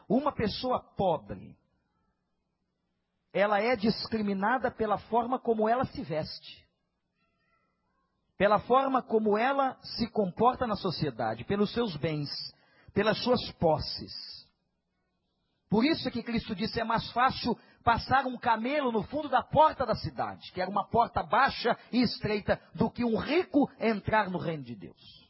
Uma 0.08 0.32
pessoa 0.32 0.80
pobre, 0.80 1.58
ela 3.34 3.60
é 3.60 3.76
discriminada 3.76 4.72
pela 4.72 4.98
forma 4.98 5.40
como 5.40 5.68
ela 5.68 5.86
se 5.86 6.04
veste, 6.04 6.68
pela 8.42 8.58
forma 8.58 9.04
como 9.04 9.38
ela 9.38 9.78
se 9.84 10.08
comporta 10.08 10.66
na 10.66 10.76
sociedade, 10.76 11.44
pelos 11.44 11.72
seus 11.74 11.96
bens, 11.96 12.28
pelas 12.92 13.22
suas 13.22 13.52
posses. 13.60 14.12
Por 15.70 15.86
isso 15.86 16.08
é 16.08 16.12
que 16.12 16.24
Cristo 16.24 16.56
disse: 16.56 16.82
é 16.82 16.84
mais 16.84 17.08
fácil 17.12 17.56
passar 17.84 18.26
um 18.26 18.36
camelo 18.40 18.92
no 18.92 19.04
fundo 19.04 19.30
da 19.30 19.44
porta 19.44 19.86
da 19.86 19.94
cidade, 19.94 20.52
que 20.54 20.60
era 20.60 20.72
uma 20.72 20.88
porta 20.88 21.22
baixa 21.22 21.78
e 21.92 22.02
estreita, 22.02 22.60
do 22.74 22.90
que 22.90 23.06
um 23.06 23.16
rico 23.16 23.70
entrar 23.80 24.28
no 24.28 24.40
reino 24.40 24.64
de 24.64 24.74
Deus. 24.74 25.30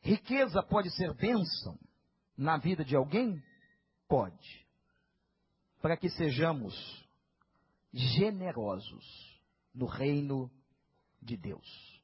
Riqueza 0.00 0.60
pode 0.64 0.90
ser 0.90 1.14
bênção 1.14 1.78
na 2.36 2.56
vida 2.56 2.84
de 2.84 2.96
alguém? 2.96 3.40
Pode. 4.08 4.66
Para 5.80 5.96
que 5.96 6.08
sejamos 6.08 6.74
generosos 7.92 9.40
no 9.72 9.86
reino 9.86 10.50
de 11.20 11.36
Deus. 11.36 12.00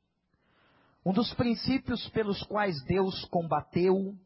Um 1.05 1.13
dos 1.13 1.33
princípios 1.35 2.09
pelos 2.11 2.43
quais 2.43 2.83
Deus 2.85 3.25
combateu 3.27 4.17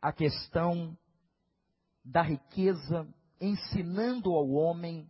a 0.00 0.12
questão 0.12 0.96
da 2.04 2.22
riqueza 2.22 3.06
ensinando 3.40 4.32
ao 4.32 4.50
homem 4.50 5.08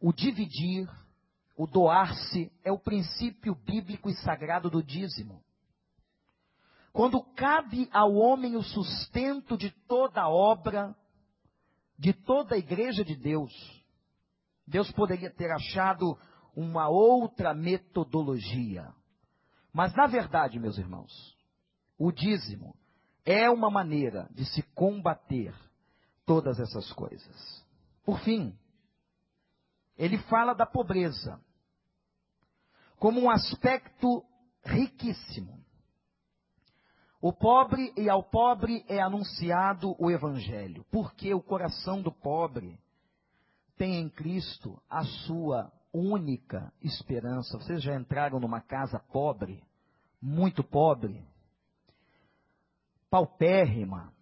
o 0.00 0.12
dividir, 0.12 0.88
o 1.56 1.66
doar-se, 1.66 2.52
é 2.62 2.70
o 2.70 2.78
princípio 2.78 3.54
bíblico 3.54 4.10
e 4.10 4.14
sagrado 4.16 4.68
do 4.68 4.82
dízimo. 4.82 5.42
Quando 6.92 7.22
cabe 7.34 7.88
ao 7.92 8.14
homem 8.14 8.54
o 8.54 8.62
sustento 8.62 9.56
de 9.56 9.70
toda 9.88 10.20
a 10.22 10.28
obra, 10.28 10.94
de 11.98 12.12
toda 12.12 12.54
a 12.54 12.58
igreja 12.58 13.04
de 13.04 13.16
Deus, 13.16 13.52
Deus 14.66 14.90
poderia 14.92 15.30
ter 15.30 15.50
achado 15.50 16.18
uma 16.56 16.88
outra 16.88 17.54
metodologia, 17.54 18.92
Mas, 19.72 19.92
na 19.94 20.06
verdade, 20.06 20.60
meus 20.60 20.78
irmãos, 20.78 21.36
o 21.98 22.12
dízimo 22.12 22.76
é 23.24 23.50
uma 23.50 23.68
maneira 23.68 24.28
de 24.30 24.44
se 24.44 24.62
combater 24.74 25.52
todas 26.24 26.60
essas 26.60 26.92
coisas. 26.92 27.66
Por 28.04 28.20
fim, 28.20 28.56
ele 29.96 30.18
fala 30.18 30.54
da 30.54 30.64
pobreza 30.64 31.40
como 32.98 33.20
um 33.20 33.30
aspecto 33.30 34.24
riquíssimo. 34.64 35.62
O 37.20 37.32
pobre 37.32 37.92
e 37.96 38.08
ao 38.08 38.22
pobre 38.22 38.84
é 38.86 39.00
anunciado 39.00 39.96
o 39.98 40.10
evangelho, 40.10 40.84
porque 40.90 41.34
o 41.34 41.42
coração 41.42 42.00
do 42.00 42.12
pobre 42.12 42.78
tem 43.76 43.96
em 43.96 44.08
Cristo 44.08 44.80
a 44.88 45.02
sua 45.04 45.72
única 45.94 46.72
esperança. 46.82 47.56
Vocês 47.56 47.82
já 47.82 47.94
entraram 47.94 48.40
numa 48.40 48.60
casa 48.60 48.98
pobre, 48.98 49.62
muito 50.20 50.64
pobre, 50.64 51.24
paupérrima. 53.08 54.12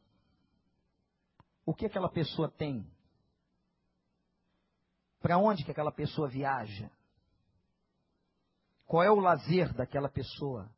O 1.64 1.74
que 1.74 1.86
aquela 1.86 2.10
pessoa 2.10 2.50
tem? 2.50 2.86
Para 5.20 5.38
onde 5.38 5.64
que 5.64 5.70
aquela 5.70 5.92
pessoa 5.92 6.28
viaja? 6.28 6.90
Qual 8.84 9.02
é 9.02 9.10
o 9.10 9.20
lazer 9.20 9.72
daquela 9.72 10.10
pessoa? 10.10 10.68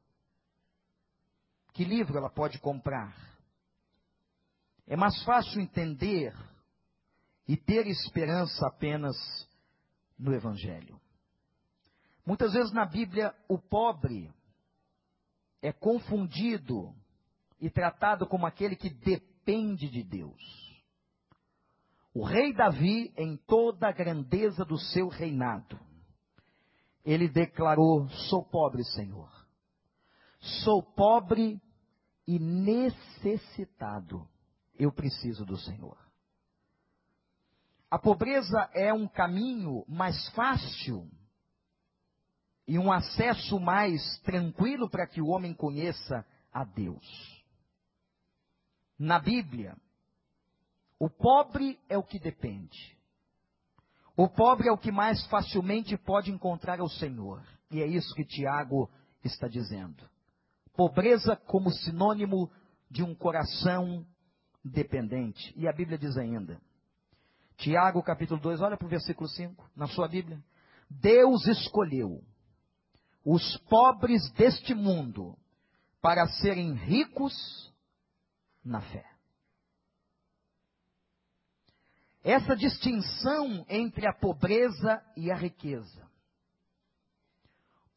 Que 1.72 1.84
livro 1.84 2.16
ela 2.16 2.30
pode 2.30 2.60
comprar? 2.60 3.16
É 4.86 4.94
mais 4.94 5.20
fácil 5.24 5.60
entender 5.60 6.32
e 7.48 7.56
ter 7.56 7.86
esperança 7.88 8.68
apenas 8.68 9.16
no 10.18 10.32
Evangelho. 10.32 11.00
Muitas 12.26 12.52
vezes 12.52 12.72
na 12.72 12.86
Bíblia, 12.86 13.34
o 13.48 13.58
pobre 13.58 14.32
é 15.60 15.72
confundido 15.72 16.94
e 17.60 17.70
tratado 17.70 18.26
como 18.26 18.46
aquele 18.46 18.76
que 18.76 18.90
depende 18.90 19.88
de 19.90 20.02
Deus. 20.02 20.64
O 22.14 22.22
rei 22.22 22.52
Davi, 22.52 23.12
em 23.16 23.36
toda 23.36 23.88
a 23.88 23.92
grandeza 23.92 24.64
do 24.64 24.78
seu 24.78 25.08
reinado, 25.08 25.78
ele 27.04 27.28
declarou: 27.28 28.08
Sou 28.30 28.44
pobre, 28.44 28.84
Senhor. 28.84 29.30
Sou 30.62 30.82
pobre 30.82 31.60
e 32.26 32.38
necessitado. 32.38 34.26
Eu 34.78 34.92
preciso 34.92 35.44
do 35.44 35.56
Senhor. 35.56 35.96
A 37.94 37.98
pobreza 38.00 38.68
é 38.74 38.92
um 38.92 39.06
caminho 39.06 39.84
mais 39.86 40.28
fácil 40.30 41.08
e 42.66 42.76
um 42.76 42.90
acesso 42.90 43.60
mais 43.60 44.18
tranquilo 44.24 44.90
para 44.90 45.06
que 45.06 45.22
o 45.22 45.28
homem 45.28 45.54
conheça 45.54 46.26
a 46.52 46.64
Deus. 46.64 47.44
Na 48.98 49.20
Bíblia, 49.20 49.76
o 50.98 51.08
pobre 51.08 51.78
é 51.88 51.96
o 51.96 52.02
que 52.02 52.18
depende. 52.18 52.98
O 54.16 54.28
pobre 54.28 54.66
é 54.66 54.72
o 54.72 54.78
que 54.78 54.90
mais 54.90 55.24
facilmente 55.28 55.96
pode 55.96 56.32
encontrar 56.32 56.80
o 56.80 56.88
Senhor. 56.88 57.46
E 57.70 57.80
é 57.80 57.86
isso 57.86 58.12
que 58.16 58.24
Tiago 58.24 58.90
está 59.22 59.46
dizendo. 59.46 60.04
Pobreza 60.76 61.36
como 61.36 61.70
sinônimo 61.70 62.50
de 62.90 63.04
um 63.04 63.14
coração 63.14 64.04
dependente. 64.64 65.54
E 65.56 65.68
a 65.68 65.72
Bíblia 65.72 65.96
diz 65.96 66.16
ainda, 66.16 66.60
Tiago 67.56 68.02
capítulo 68.02 68.40
2, 68.40 68.60
olha 68.60 68.76
para 68.76 68.86
o 68.86 68.90
versículo 68.90 69.28
5, 69.28 69.70
na 69.76 69.86
sua 69.86 70.08
Bíblia. 70.08 70.42
Deus 70.90 71.46
escolheu 71.46 72.22
os 73.24 73.56
pobres 73.68 74.30
deste 74.32 74.74
mundo 74.74 75.36
para 76.00 76.26
serem 76.26 76.74
ricos 76.74 77.72
na 78.62 78.80
fé. 78.80 79.14
essa 82.24 82.56
distinção 82.56 83.66
entre 83.68 84.08
a 84.08 84.14
pobreza 84.14 85.04
e 85.14 85.30
a 85.30 85.36
riqueza. 85.36 86.10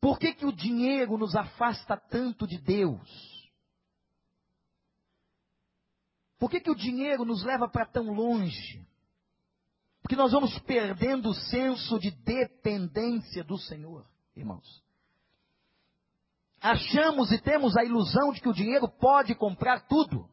Por 0.02 0.20
que, 0.20 0.34
que 0.34 0.46
o 0.46 0.52
dinheiro 0.52 1.18
nos 1.18 1.34
afasta 1.34 1.96
tanto 1.98 2.46
de 2.46 2.60
Deus? 2.60 3.50
Por 6.38 6.52
que, 6.52 6.60
que 6.60 6.70
o 6.70 6.76
dinheiro 6.76 7.24
nos 7.24 7.44
leva 7.44 7.70
para 7.70 7.86
tão 7.86 8.14
longe? 8.14 8.87
Porque 10.08 10.16
nós 10.16 10.32
vamos 10.32 10.58
perdendo 10.60 11.32
o 11.32 11.34
senso 11.34 12.00
de 12.00 12.12
dependência 12.12 13.44
do 13.44 13.58
Senhor, 13.58 14.06
irmãos. 14.38 14.82
Achamos 16.62 17.30
e 17.30 17.38
temos 17.38 17.76
a 17.76 17.84
ilusão 17.84 18.32
de 18.32 18.40
que 18.40 18.48
o 18.48 18.54
dinheiro 18.54 18.88
pode 18.88 19.36
comprar 19.36 19.86
tudo. 19.86 20.30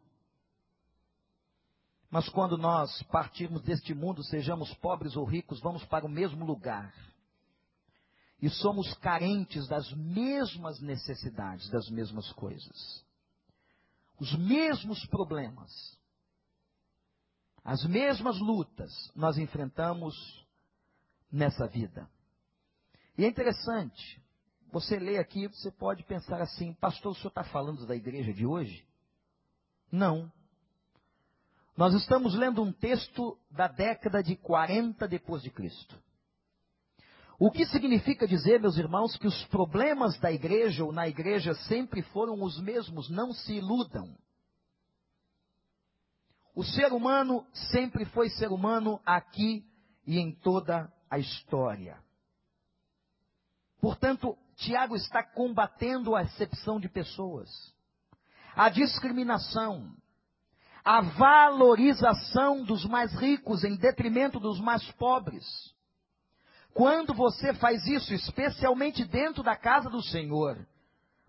Mas 2.09 2.29
quando 2.29 2.57
nós 2.57 3.03
partirmos 3.11 3.63
deste 3.63 3.93
mundo, 3.93 4.23
sejamos 4.23 4.73
pobres 4.75 5.17
ou 5.17 5.25
ricos, 5.25 5.61
vamos 5.61 5.85
para 5.87 6.07
o 6.07 6.09
mesmo 6.09 6.47
lugar. 6.47 6.95
E 8.41 8.49
somos 8.49 8.95
carentes 8.99 9.67
das 9.67 9.93
mesmas 9.93 10.81
necessidades, 10.81 11.69
das 11.69 11.91
mesmas 11.91 12.31
coisas. 12.35 13.05
Os 14.21 14.37
mesmos 14.37 15.05
problemas, 15.07 15.99
as 17.65 17.85
mesmas 17.87 18.39
lutas 18.39 19.11
nós 19.17 19.39
enfrentamos 19.39 20.15
nessa 21.33 21.67
vida. 21.67 22.09
E 23.17 23.25
é 23.25 23.29
interessante, 23.29 24.23
você 24.71 24.99
lê 24.99 25.19
aqui, 25.19 25.49
você 25.49 25.71
pode 25.71 26.03
pensar 26.03 26.43
assim, 26.43 26.75
pastor, 26.75 27.13
o 27.13 27.15
senhor 27.15 27.29
está 27.29 27.45
falando 27.45 27.87
da 27.87 27.97
igreja 27.97 28.33
de 28.33 28.45
hoje? 28.45 28.87
Não. 29.91 30.31
Nós 31.77 31.95
estamos 31.95 32.35
lendo 32.35 32.63
um 32.63 32.73
texto 32.73 33.39
da 33.51 33.67
década 33.67 34.23
de 34.23 34.37
40 34.37 35.09
depois 35.09 35.43
de 35.43 35.51
Cristo. 35.51 35.99
O 37.39 37.51
que 37.51 37.67
significa 37.67 38.29
dizer, 38.29 38.61
meus 38.61 38.77
irmãos, 38.77 39.17
que 39.17 39.27
os 39.27 39.45
problemas 39.47 40.19
da 40.19 40.31
igreja 40.31 40.85
ou 40.85 40.93
na 40.93 41.09
igreja 41.09 41.55
sempre 41.67 42.03
foram 42.03 42.41
os 42.43 42.61
mesmos, 42.61 43.09
não 43.11 43.33
se 43.33 43.55
iludam. 43.55 44.17
O 46.55 46.63
ser 46.63 46.93
humano 46.93 47.45
sempre 47.73 48.05
foi 48.07 48.31
ser 48.31 48.53
humano 48.53 49.01
aqui 49.05 49.65
e 50.07 50.19
em 50.19 50.33
toda 50.33 50.93
a 51.11 51.19
história. 51.19 51.99
Portanto, 53.81 54.39
Tiago 54.57 54.95
está 54.95 55.23
combatendo 55.23 56.15
a 56.15 56.21
acepção 56.21 56.79
de 56.79 56.89
pessoas, 56.89 57.51
a 58.55 58.69
discriminação, 58.69 59.93
a 60.85 61.01
valorização 61.01 62.63
dos 62.63 62.85
mais 62.85 63.13
ricos 63.15 63.65
em 63.65 63.77
detrimento 63.77 64.39
dos 64.39 64.61
mais 64.61 64.89
pobres. 64.93 65.45
Quando 66.73 67.15
você 67.15 67.53
faz 67.55 67.85
isso, 67.87 68.15
especialmente 68.15 69.05
dentro 69.05 69.43
da 69.43 69.57
casa 69.57 69.91
do 69.91 70.03
Senhor, 70.03 70.65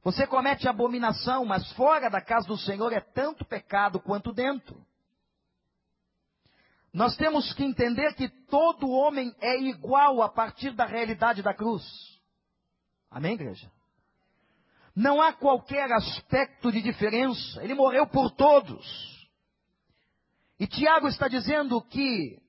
você 0.03 0.27
comete 0.27 0.67
abominação, 0.67 1.45
mas 1.45 1.71
fora 1.73 2.09
da 2.09 2.21
casa 2.21 2.47
do 2.47 2.57
Senhor 2.57 2.93
é 2.93 2.99
tanto 2.99 3.43
pecado 3.43 3.99
quanto 3.99 4.31
dentro. 4.31 4.85
Nós 6.95 7.13
temos 7.17 7.51
que 7.51 7.61
entender 7.61 8.13
que 8.13 8.29
todo 8.47 8.89
homem 8.89 9.35
é 9.41 9.59
igual 9.59 10.21
a 10.21 10.29
partir 10.29 10.71
da 10.71 10.85
realidade 10.85 11.43
da 11.43 11.53
cruz. 11.53 11.83
Amém, 13.11 13.33
igreja? 13.33 13.69
Não 14.95 15.21
há 15.21 15.33
qualquer 15.33 15.91
aspecto 15.91 16.71
de 16.71 16.81
diferença. 16.81 17.61
Ele 17.61 17.73
morreu 17.73 18.07
por 18.07 18.31
todos. 18.31 18.87
E 20.57 20.65
Tiago 20.65 21.09
está 21.09 21.27
dizendo 21.27 21.81
que 21.81 22.41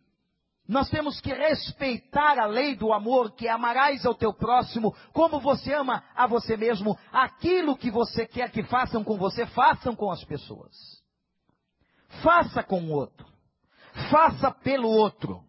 nós 0.69 0.89
temos 0.91 1.21
que 1.21 1.33
respeitar 1.33 2.39
a 2.39 2.47
lei 2.47 2.77
do 2.77 2.93
amor, 2.93 3.33
que 3.33 3.49
é 3.49 3.51
amarás 3.51 4.07
ao 4.07 4.15
teu 4.15 4.33
próximo 4.33 4.95
como 5.13 5.41
você 5.41 5.75
ama 5.75 6.05
a 6.15 6.25
você 6.29 6.57
mesmo. 6.57 6.97
Aquilo 7.11 7.77
que 7.77 7.91
você 7.91 8.25
quer 8.25 8.53
que 8.53 8.63
façam 8.63 9.03
com 9.03 9.19
você, 9.19 9.45
façam 9.47 9.97
com 9.97 10.09
as 10.09 10.23
pessoas. 10.23 11.03
Faça 12.23 12.63
com 12.63 12.81
o 12.85 12.93
outro. 12.93 13.36
Faça 14.11 14.51
pelo 14.51 14.89
outro. 14.89 15.43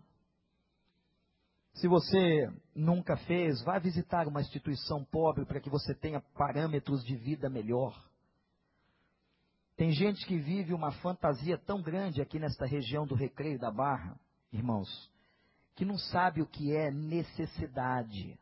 Se 1.74 1.88
você 1.88 2.50
nunca 2.74 3.16
fez, 3.18 3.62
vá 3.64 3.78
visitar 3.78 4.28
uma 4.28 4.42
instituição 4.42 5.04
pobre 5.06 5.46
para 5.46 5.60
que 5.60 5.70
você 5.70 5.94
tenha 5.94 6.20
parâmetros 6.36 7.04
de 7.06 7.16
vida 7.16 7.50
melhor. 7.50 7.96
Tem 9.76 9.92
gente 9.92 10.26
que 10.26 10.40
vive 10.40 10.74
uma 10.74 10.92
fantasia 10.92 11.56
tão 11.56 11.82
grande 11.84 12.20
aqui 12.20 12.40
nesta 12.40 12.66
região 12.66 13.06
do 13.06 13.14
Recreio 13.14 13.60
da 13.60 13.70
Barra, 13.70 14.20
irmãos, 14.52 14.90
que 15.76 15.86
não 15.86 16.00
sabe 16.00 16.42
o 16.42 16.48
que 16.48 16.76
é 16.76 16.90
necessidade. 16.90 18.40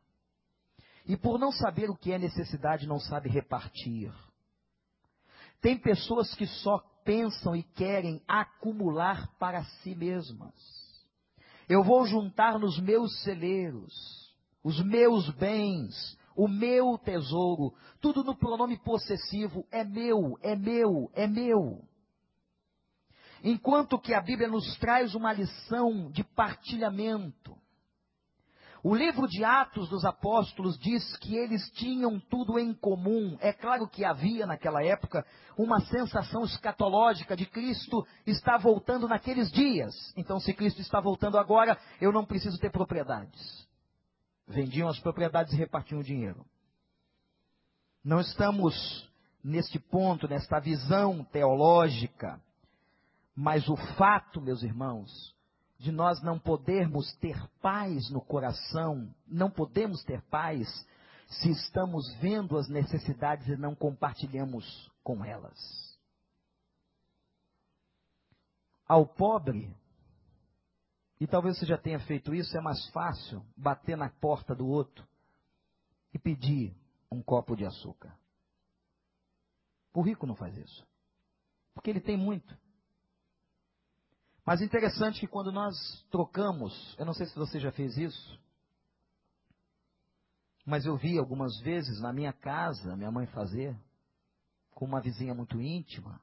E 1.05 1.17
por 1.17 1.37
não 1.37 1.51
saber 1.51 1.89
o 1.89 1.97
que 1.97 2.13
é 2.13 2.17
necessidade, 2.17 2.87
não 2.87 2.99
sabe 2.99 3.27
repartir. 3.27 4.13
Tem 5.59 5.77
pessoas 5.77 6.33
que 6.35 6.47
só 6.47 6.79
pensam 7.05 7.55
e 7.55 7.63
querem 7.63 8.21
acumular 8.27 9.29
para 9.39 9.63
si 9.63 9.95
mesmas. 9.95 10.53
Eu 11.69 11.83
vou 11.83 12.05
juntar 12.05 12.59
nos 12.59 12.77
meus 12.79 13.23
celeiros 13.23 14.25
os 14.65 14.83
meus 14.83 15.29
bens, 15.35 16.17
o 16.35 16.47
meu 16.47 16.97
tesouro, 16.97 17.71
tudo 18.01 18.23
no 18.23 18.35
pronome 18.35 18.79
possessivo, 18.79 19.63
é 19.71 19.83
meu, 19.83 20.39
é 20.41 20.55
meu, 20.55 21.11
é 21.13 21.27
meu. 21.27 21.87
Enquanto 23.43 23.99
que 23.99 24.11
a 24.11 24.21
Bíblia 24.21 24.47
nos 24.47 24.75
traz 24.79 25.13
uma 25.13 25.31
lição 25.31 26.09
de 26.09 26.23
partilhamento. 26.23 27.55
O 28.87 28.93
livro 28.93 29.27
de 29.27 29.43
Atos 29.43 29.89
dos 29.89 30.05
Apóstolos 30.05 30.77
diz 30.77 31.17
que 31.17 31.35
eles 31.35 31.67
tinham 31.71 32.19
tudo 32.19 32.59
em 32.59 32.71
comum. 32.71 33.35
É 33.41 33.51
claro 33.51 33.87
que 33.87 34.05
havia 34.05 34.45
naquela 34.45 34.83
época 34.83 35.25
uma 35.57 35.79
sensação 35.87 36.43
escatológica 36.43 37.35
de 37.35 37.47
Cristo 37.47 38.05
está 38.27 38.57
voltando 38.57 39.07
naqueles 39.07 39.51
dias. 39.51 40.13
Então, 40.15 40.39
se 40.39 40.53
Cristo 40.53 40.81
está 40.81 41.01
voltando 41.01 41.39
agora, 41.39 41.75
eu 41.99 42.11
não 42.11 42.23
preciso 42.23 42.59
ter 42.59 42.71
propriedades. 42.71 43.67
Vendiam 44.47 44.87
as 44.87 44.99
propriedades 44.99 45.51
e 45.53 45.57
repartiam 45.57 46.01
o 46.01 46.03
dinheiro. 46.03 46.45
Não 48.03 48.19
estamos 48.19 49.11
neste 49.43 49.79
ponto, 49.79 50.27
nesta 50.27 50.59
visão 50.59 51.23
teológica, 51.23 52.39
mas 53.35 53.67
o 53.67 53.75
fato, 53.97 54.39
meus 54.39 54.61
irmãos, 54.61 55.34
de 55.85 55.91
nós 55.91 56.19
não 56.23 56.39
podermos 56.39 57.15
ter 57.17 57.39
paz 57.61 58.09
no 58.09 58.19
coração, 58.19 59.13
não 59.27 59.51
podemos 59.51 60.03
ter 60.03 60.19
paz 60.23 60.67
se 61.27 61.51
estamos 61.51 62.11
vendo 62.15 62.57
as 62.57 62.67
necessidades 62.67 63.47
e 63.47 63.55
não 63.55 63.75
compartilhamos 63.75 64.91
com 65.03 65.23
elas. 65.23 65.55
Ao 68.87 69.05
pobre, 69.05 69.77
e 71.19 71.27
talvez 71.27 71.59
você 71.59 71.67
já 71.67 71.77
tenha 71.77 71.99
feito 71.99 72.33
isso, 72.33 72.57
é 72.57 72.61
mais 72.61 72.83
fácil 72.89 73.45
bater 73.55 73.95
na 73.95 74.09
porta 74.09 74.55
do 74.55 74.65
outro 74.65 75.07
e 76.11 76.17
pedir 76.17 76.75
um 77.11 77.21
copo 77.21 77.55
de 77.55 77.63
açúcar. 77.63 78.17
O 79.93 80.01
rico 80.01 80.25
não 80.25 80.35
faz 80.35 80.57
isso, 80.57 80.83
porque 81.75 81.91
ele 81.91 82.01
tem 82.01 82.17
muito. 82.17 82.57
Mas 84.45 84.61
interessante 84.61 85.19
que 85.19 85.27
quando 85.27 85.51
nós 85.51 85.75
trocamos, 86.11 86.95
eu 86.99 87.05
não 87.05 87.13
sei 87.13 87.25
se 87.25 87.35
você 87.35 87.59
já 87.59 87.71
fez 87.71 87.97
isso, 87.97 88.39
mas 90.65 90.85
eu 90.85 90.95
vi 90.97 91.17
algumas 91.17 91.59
vezes 91.61 91.99
na 91.99 92.13
minha 92.13 92.31
casa 92.31 92.95
minha 92.95 93.11
mãe 93.11 93.25
fazer, 93.27 93.75
com 94.71 94.85
uma 94.85 95.01
vizinha 95.01 95.33
muito 95.33 95.59
íntima. 95.59 96.21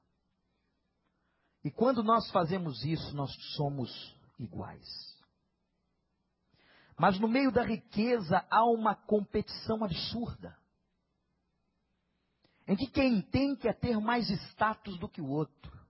E 1.65 1.71
quando 1.71 2.03
nós 2.03 2.31
fazemos 2.31 2.85
isso, 2.85 3.15
nós 3.15 3.33
somos 3.57 4.17
iguais. 4.39 5.13
Mas 6.99 7.19
no 7.19 7.29
meio 7.29 7.51
da 7.51 7.65
riqueza 7.65 8.45
há 8.51 8.65
uma 8.65 8.95
competição 8.95 9.83
absurda. 9.83 10.57
Em 12.67 12.77
que 12.77 12.87
quem 12.87 13.23
tem 13.23 13.57
quer 13.57 13.79
ter 13.79 13.99
mais 13.99 14.29
status 14.29 14.99
do 14.99 15.09
que 15.09 15.21
o 15.21 15.29
outro. 15.29 15.82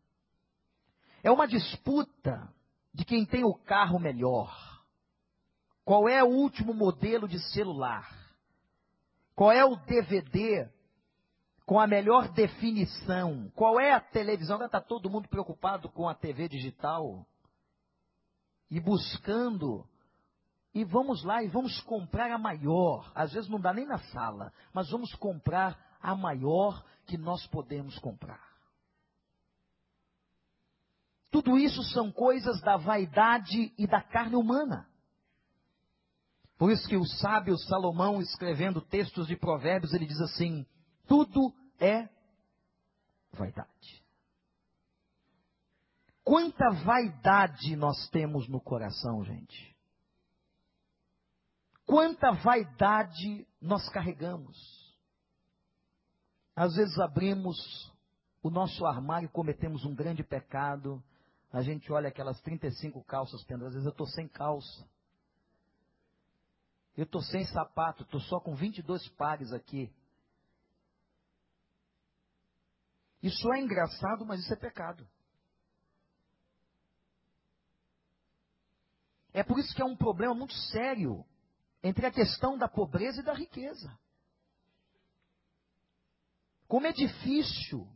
É 1.23 1.31
uma 1.31 1.47
disputa 1.47 2.53
de 2.93 3.05
quem 3.05 3.25
tem 3.25 3.45
o 3.45 3.55
carro 3.55 3.99
melhor. 3.99 4.53
Qual 5.85 6.09
é 6.09 6.23
o 6.23 6.29
último 6.29 6.75
modelo 6.75 7.29
de 7.29 7.39
celular? 7.53 8.09
Qual 9.35 9.51
é 9.51 9.65
o 9.65 9.77
DVD 9.77 10.69
com 11.65 11.81
a 11.81 11.87
melhor 11.87 12.29
definição? 12.33 13.51
Qual 13.55 13.81
é 13.81 13.93
a 13.93 14.01
televisão? 14.01 14.57
Agora 14.57 14.67
está 14.67 14.81
todo 14.81 15.11
mundo 15.11 15.29
preocupado 15.29 15.89
com 15.89 16.09
a 16.09 16.15
TV 16.15 16.49
digital 16.49 17.27
e 18.71 18.81
buscando. 18.81 19.87
E 20.75 20.85
vamos 20.85 21.23
lá 21.25 21.43
e 21.43 21.49
vamos 21.49 21.81
comprar 21.83 22.31
a 22.31 22.39
maior. 22.39 23.11
Às 23.15 23.33
vezes 23.33 23.49
não 23.49 23.61
dá 23.61 23.73
nem 23.73 23.87
na 23.87 23.99
sala, 23.99 24.53
mas 24.73 24.91
vamos 24.91 25.15
comprar 25.15 25.79
a 26.01 26.15
maior 26.15 26.85
que 27.07 27.17
nós 27.17 27.47
podemos 27.47 27.99
comprar. 27.99 28.52
Tudo 31.33 31.59
isso 31.59 31.83
são 31.85 32.13
coisas 32.13 32.61
da 32.61 32.77
vaidade 32.77 33.73
e 33.79 33.87
da 33.87 34.03
carne 34.03 34.37
humana. 34.37 34.87
Por 36.59 36.71
isso 36.71 36.87
que 36.87 36.95
o 36.95 37.07
sábio 37.07 37.57
Salomão, 37.57 38.21
escrevendo 38.21 38.83
textos 38.83 39.27
de 39.27 39.35
provérbios, 39.35 39.95
ele 39.95 40.05
diz 40.07 40.21
assim: 40.21 40.67
tudo 41.09 41.51
é 41.81 42.07
vaidade. 43.33 44.05
Quanta 46.23 46.71
vaidade 46.85 47.75
nós 47.77 48.11
temos 48.11 48.47
no 48.47 48.61
coração, 48.61 49.25
gente. 49.25 49.75
Quanta 51.87 52.31
vaidade 52.31 53.49
nós 53.59 53.89
carregamos. 53.89 54.57
Às 56.55 56.75
vezes 56.75 56.99
abrimos 56.99 57.91
o 58.43 58.51
nosso 58.51 58.85
armário 58.85 59.27
e 59.27 59.33
cometemos 59.33 59.87
um 59.87 59.95
grande 59.95 60.23
pecado 60.23 61.03
a 61.53 61.61
gente 61.61 61.93
olha 61.93 62.09
aquelas 62.09 62.41
35 62.41 63.05
calças 63.05 63.45
penduradas, 63.45 63.77
às 63.77 63.83
vezes 63.83 63.87
eu 63.87 63.93
estou 63.93 64.07
sem 64.07 64.27
calça. 64.27 64.89
Eu 66.97 67.05
estou 67.05 67.23
sem 67.23 67.45
sapato, 67.47 68.03
estou 68.03 68.21
só 68.21 68.41
com 68.41 68.55
22 68.55 69.07
pares 69.11 69.53
aqui. 69.53 69.93
Isso 73.23 73.53
é 73.53 73.61
engraçado, 73.61 74.25
mas 74.25 74.41
isso 74.41 74.53
é 74.53 74.57
pecado. 74.57 75.07
É 79.33 79.43
por 79.43 79.59
isso 79.59 79.75
que 79.75 79.83
é 79.83 79.85
um 79.85 79.97
problema 79.97 80.35
muito 80.35 80.55
sério 80.55 81.25
entre 81.83 82.07
a 82.07 82.11
questão 82.11 82.57
da 82.57 82.69
pobreza 82.69 83.21
e 83.21 83.25
da 83.25 83.33
riqueza. 83.33 83.99
Como 86.67 86.87
é 86.87 86.93
difícil 86.93 87.87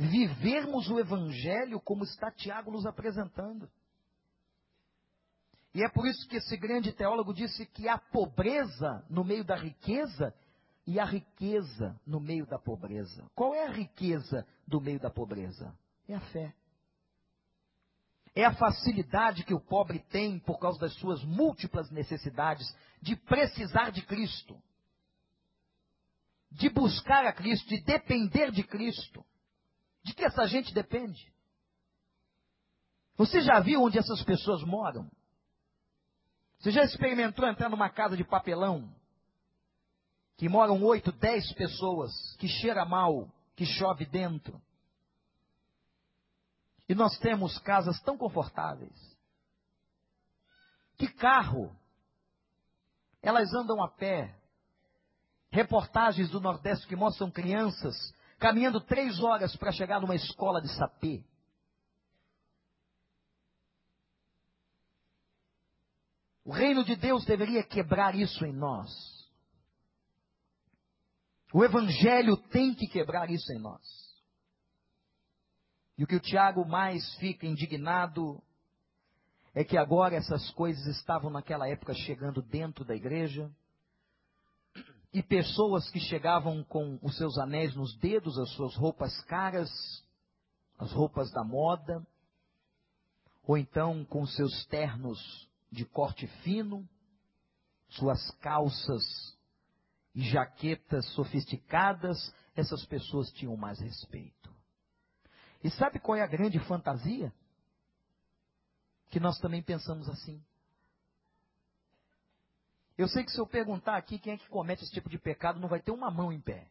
vivermos 0.00 0.88
o 0.88 0.98
Evangelho 0.98 1.80
como 1.80 2.04
está 2.04 2.30
Tiago 2.30 2.70
nos 2.70 2.86
apresentando. 2.86 3.70
E 5.74 5.84
é 5.84 5.88
por 5.88 6.06
isso 6.06 6.26
que 6.26 6.36
esse 6.36 6.56
grande 6.56 6.92
teólogo 6.92 7.32
disse 7.32 7.66
que 7.66 7.88
há 7.88 7.98
pobreza 7.98 9.04
no 9.08 9.22
meio 9.22 9.44
da 9.44 9.54
riqueza 9.54 10.34
e 10.86 10.98
a 10.98 11.04
riqueza 11.04 12.00
no 12.04 12.18
meio 12.18 12.46
da 12.46 12.58
pobreza. 12.58 13.30
Qual 13.34 13.54
é 13.54 13.66
a 13.66 13.70
riqueza 13.70 14.46
do 14.66 14.80
meio 14.80 14.98
da 14.98 15.10
pobreza? 15.10 15.76
É 16.08 16.14
a 16.14 16.20
fé. 16.20 16.52
É 18.34 18.44
a 18.44 18.54
facilidade 18.54 19.44
que 19.44 19.54
o 19.54 19.60
pobre 19.60 20.00
tem 20.08 20.38
por 20.40 20.58
causa 20.58 20.78
das 20.80 20.94
suas 20.94 21.22
múltiplas 21.24 21.90
necessidades 21.90 22.66
de 23.02 23.14
precisar 23.16 23.90
de 23.90 24.02
Cristo, 24.02 24.60
de 26.50 26.68
buscar 26.68 27.26
a 27.26 27.32
Cristo, 27.32 27.68
de 27.68 27.82
depender 27.82 28.50
de 28.50 28.64
Cristo. 28.64 29.24
De 30.02 30.14
que 30.14 30.24
essa 30.24 30.46
gente 30.46 30.72
depende? 30.72 31.32
Você 33.16 33.40
já 33.42 33.60
viu 33.60 33.82
onde 33.82 33.98
essas 33.98 34.22
pessoas 34.22 34.62
moram? 34.62 35.10
Você 36.58 36.70
já 36.70 36.82
experimentou 36.84 37.46
entrar 37.46 37.68
numa 37.68 37.90
casa 37.90 38.16
de 38.16 38.24
papelão? 38.24 38.90
Que 40.36 40.48
moram 40.48 40.82
oito, 40.84 41.12
dez 41.12 41.52
pessoas, 41.52 42.12
que 42.38 42.48
cheira 42.48 42.84
mal, 42.84 43.30
que 43.54 43.66
chove 43.66 44.06
dentro. 44.06 44.60
E 46.88 46.94
nós 46.94 47.18
temos 47.18 47.58
casas 47.58 48.00
tão 48.00 48.16
confortáveis. 48.16 48.94
Que 50.96 51.08
carro? 51.08 51.74
Elas 53.22 53.52
andam 53.54 53.82
a 53.82 53.88
pé. 53.88 54.34
Reportagens 55.50 56.30
do 56.30 56.40
Nordeste 56.40 56.86
que 56.86 56.96
mostram 56.96 57.30
crianças 57.30 57.94
caminhando 58.40 58.80
três 58.80 59.20
horas 59.20 59.54
para 59.54 59.70
chegar 59.70 60.00
numa 60.00 60.16
escola 60.16 60.60
de 60.60 60.74
sapê. 60.74 61.22
O 66.42 66.50
reino 66.50 66.82
de 66.82 66.96
Deus 66.96 67.24
deveria 67.26 67.62
quebrar 67.62 68.14
isso 68.14 68.44
em 68.44 68.52
nós. 68.52 68.90
O 71.52 71.62
Evangelho 71.62 72.36
tem 72.48 72.74
que 72.74 72.88
quebrar 72.88 73.30
isso 73.30 73.52
em 73.52 73.58
nós. 73.58 73.84
E 75.98 76.02
o 76.02 76.06
que 76.06 76.16
o 76.16 76.20
Tiago 76.20 76.64
mais 76.64 77.14
fica 77.16 77.46
indignado 77.46 78.42
é 79.52 79.62
que 79.62 79.76
agora 79.76 80.16
essas 80.16 80.50
coisas 80.52 80.86
estavam 80.86 81.30
naquela 81.30 81.68
época 81.68 81.92
chegando 81.92 82.40
dentro 82.40 82.84
da 82.86 82.94
igreja, 82.94 83.54
e 85.12 85.22
pessoas 85.22 85.90
que 85.90 85.98
chegavam 85.98 86.62
com 86.64 86.98
os 87.02 87.16
seus 87.16 87.36
anéis 87.38 87.74
nos 87.74 87.96
dedos, 87.98 88.38
as 88.38 88.50
suas 88.50 88.74
roupas 88.76 89.20
caras, 89.24 89.70
as 90.78 90.92
roupas 90.92 91.30
da 91.32 91.42
moda, 91.42 92.06
ou 93.42 93.58
então 93.58 94.04
com 94.04 94.24
seus 94.26 94.64
ternos 94.66 95.48
de 95.70 95.84
corte 95.84 96.26
fino, 96.42 96.88
suas 97.88 98.30
calças 98.36 99.02
e 100.14 100.22
jaquetas 100.22 101.06
sofisticadas, 101.14 102.32
essas 102.54 102.84
pessoas 102.86 103.30
tinham 103.32 103.56
mais 103.56 103.80
respeito. 103.80 104.54
E 105.62 105.70
sabe 105.70 105.98
qual 105.98 106.16
é 106.16 106.22
a 106.22 106.26
grande 106.26 106.58
fantasia? 106.60 107.32
Que 109.10 109.20
nós 109.20 109.38
também 109.38 109.62
pensamos 109.62 110.08
assim. 110.08 110.42
Eu 113.00 113.08
sei 113.08 113.24
que 113.24 113.30
se 113.32 113.40
eu 113.40 113.46
perguntar 113.46 113.96
aqui 113.96 114.18
quem 114.18 114.34
é 114.34 114.36
que 114.36 114.46
comete 114.50 114.84
esse 114.84 114.92
tipo 114.92 115.08
de 115.08 115.18
pecado, 115.18 115.58
não 115.58 115.70
vai 115.70 115.80
ter 115.80 115.90
uma 115.90 116.10
mão 116.10 116.30
em 116.30 116.38
pé. 116.38 116.70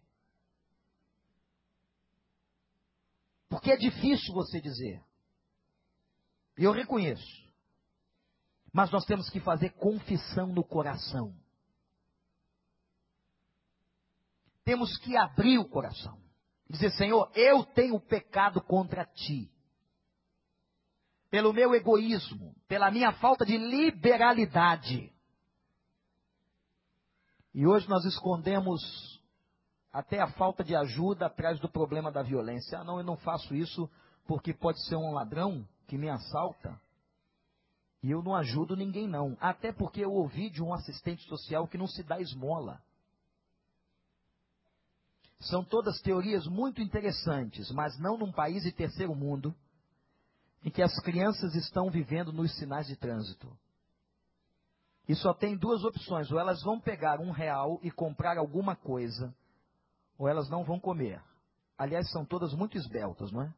Porque 3.49 3.71
é 3.71 3.75
difícil 3.75 4.31
você 4.31 4.61
dizer. 4.61 5.03
E 6.55 6.63
eu 6.63 6.71
reconheço. 6.71 7.49
Mas 8.71 8.91
nós 8.91 9.05
temos 9.05 9.27
que 9.31 9.39
fazer 9.39 9.71
confissão 9.71 10.53
no 10.53 10.63
coração. 10.63 11.35
Temos 14.63 14.95
que 14.99 15.17
abrir 15.17 15.57
o 15.57 15.67
coração. 15.67 16.21
Dizer, 16.69 16.91
Senhor, 16.91 17.31
eu 17.33 17.63
tenho 17.63 17.99
pecado 17.99 18.61
contra 18.61 19.03
ti. 19.03 19.51
Pelo 21.31 21.51
meu 21.51 21.73
egoísmo, 21.73 22.55
pela 22.67 22.91
minha 22.91 23.13
falta 23.13 23.43
de 23.43 23.57
liberalidade. 23.57 25.11
E 27.59 27.67
hoje 27.67 27.89
nós 27.89 28.05
escondemos 28.05 29.19
até 29.91 30.21
a 30.21 30.31
falta 30.31 30.63
de 30.63 30.73
ajuda 30.73 31.25
atrás 31.25 31.59
do 31.59 31.67
problema 31.67 32.09
da 32.09 32.23
violência. 32.23 32.79
Ah, 32.79 32.85
não, 32.85 32.99
eu 32.99 33.03
não 33.03 33.17
faço 33.17 33.53
isso 33.53 33.89
porque 34.25 34.53
pode 34.53 34.81
ser 34.85 34.95
um 34.95 35.11
ladrão 35.11 35.67
que 35.85 35.97
me 35.97 36.07
assalta. 36.07 36.79
E 38.01 38.11
eu 38.11 38.23
não 38.23 38.33
ajudo 38.33 38.77
ninguém, 38.77 39.09
não. 39.09 39.35
Até 39.41 39.73
porque 39.73 39.99
eu 39.99 40.13
ouvi 40.13 40.49
de 40.49 40.63
um 40.63 40.73
assistente 40.73 41.27
social 41.27 41.67
que 41.67 41.77
não 41.77 41.85
se 41.85 42.01
dá 42.01 42.21
esmola. 42.21 42.81
São 45.41 45.61
todas 45.61 45.99
teorias 45.99 46.47
muito 46.47 46.81
interessantes, 46.81 47.69
mas 47.71 47.99
não 47.99 48.17
num 48.17 48.31
país 48.31 48.63
de 48.63 48.71
terceiro 48.71 49.13
mundo, 49.13 49.53
em 50.63 50.69
que 50.69 50.81
as 50.81 50.97
crianças 51.01 51.53
estão 51.55 51.89
vivendo 51.89 52.31
nos 52.31 52.55
sinais 52.55 52.87
de 52.87 52.95
trânsito. 52.95 53.53
E 55.09 55.15
só 55.15 55.33
tem 55.33 55.57
duas 55.57 55.83
opções: 55.83 56.31
ou 56.31 56.39
elas 56.39 56.61
vão 56.61 56.79
pegar 56.79 57.19
um 57.19 57.31
real 57.31 57.79
e 57.81 57.89
comprar 57.89 58.37
alguma 58.37 58.75
coisa, 58.75 59.35
ou 60.19 60.27
elas 60.27 60.47
não 60.49 60.63
vão 60.63 60.79
comer. 60.79 61.19
Aliás, 61.75 62.11
são 62.11 62.23
todas 62.23 62.53
muito 62.53 62.77
esbeltas, 62.77 63.31
não 63.31 63.41
é? 63.41 63.53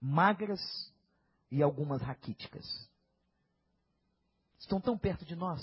Magras 0.00 0.60
e 1.48 1.62
algumas 1.62 2.02
raquíticas. 2.02 2.66
Estão 4.58 4.80
tão 4.80 4.98
perto 4.98 5.24
de 5.24 5.36
nós. 5.36 5.62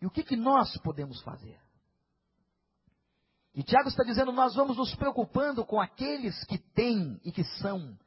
E 0.00 0.06
o 0.06 0.10
que, 0.10 0.22
que 0.22 0.36
nós 0.36 0.74
podemos 0.78 1.20
fazer? 1.20 1.60
E 3.54 3.62
Tiago 3.62 3.90
está 3.90 4.02
dizendo: 4.02 4.32
nós 4.32 4.54
vamos 4.54 4.78
nos 4.78 4.94
preocupando 4.94 5.62
com 5.66 5.78
aqueles 5.78 6.42
que 6.44 6.56
têm 6.56 7.20
e 7.22 7.30
que 7.30 7.44
são. 7.60 7.98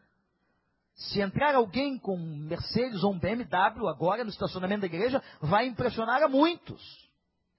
Se 0.95 1.19
entrar 1.19 1.56
alguém 1.56 1.97
com 1.97 2.15
um 2.15 2.38
Mercedes 2.38 3.03
ou 3.03 3.13
um 3.13 3.19
BMW 3.19 3.88
agora 3.88 4.23
no 4.23 4.29
estacionamento 4.29 4.82
da 4.82 4.88
igreja, 4.88 5.21
vai 5.41 5.65
impressionar 5.65 6.21
a 6.21 6.27
muitos. 6.27 6.82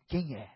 Quem 0.07 0.37
é? 0.37 0.55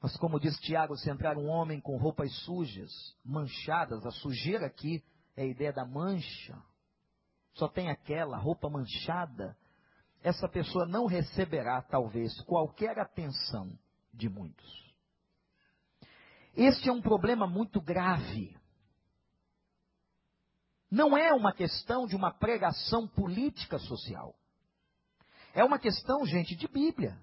Mas 0.00 0.16
como 0.16 0.38
diz 0.38 0.56
Tiago, 0.60 0.96
se 0.96 1.10
entrar 1.10 1.36
um 1.36 1.48
homem 1.48 1.80
com 1.80 1.96
roupas 1.96 2.32
sujas, 2.44 2.90
manchadas, 3.24 4.04
a 4.06 4.10
sujeira 4.10 4.66
aqui 4.66 5.02
é 5.36 5.42
a 5.42 5.46
ideia 5.46 5.72
da 5.72 5.84
mancha, 5.84 6.56
só 7.54 7.68
tem 7.68 7.90
aquela 7.90 8.36
roupa 8.36 8.68
manchada, 8.68 9.56
essa 10.22 10.48
pessoa 10.48 10.86
não 10.86 11.06
receberá, 11.06 11.82
talvez, 11.82 12.40
qualquer 12.42 12.98
atenção 12.98 13.76
de 14.12 14.28
muitos. 14.28 14.94
Este 16.54 16.88
é 16.88 16.92
um 16.92 17.00
problema 17.00 17.46
muito 17.46 17.80
grave. 17.80 18.57
Não 20.90 21.16
é 21.16 21.32
uma 21.32 21.52
questão 21.52 22.06
de 22.06 22.16
uma 22.16 22.32
pregação 22.32 23.06
política 23.06 23.78
social. 23.78 24.34
É 25.52 25.62
uma 25.62 25.78
questão, 25.78 26.24
gente, 26.24 26.56
de 26.56 26.66
Bíblia. 26.66 27.18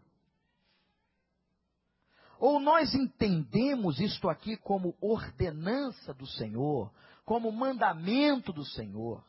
Ou 2.38 2.60
nós 2.60 2.94
entendemos 2.94 4.00
isto 4.00 4.30
aqui 4.30 4.58
como 4.58 4.96
ordenança 5.02 6.14
do 6.14 6.28
Senhor, 6.28 6.94
como 7.24 7.52
mandamento 7.52 8.54
do 8.54 8.64
Senhor, 8.66 9.26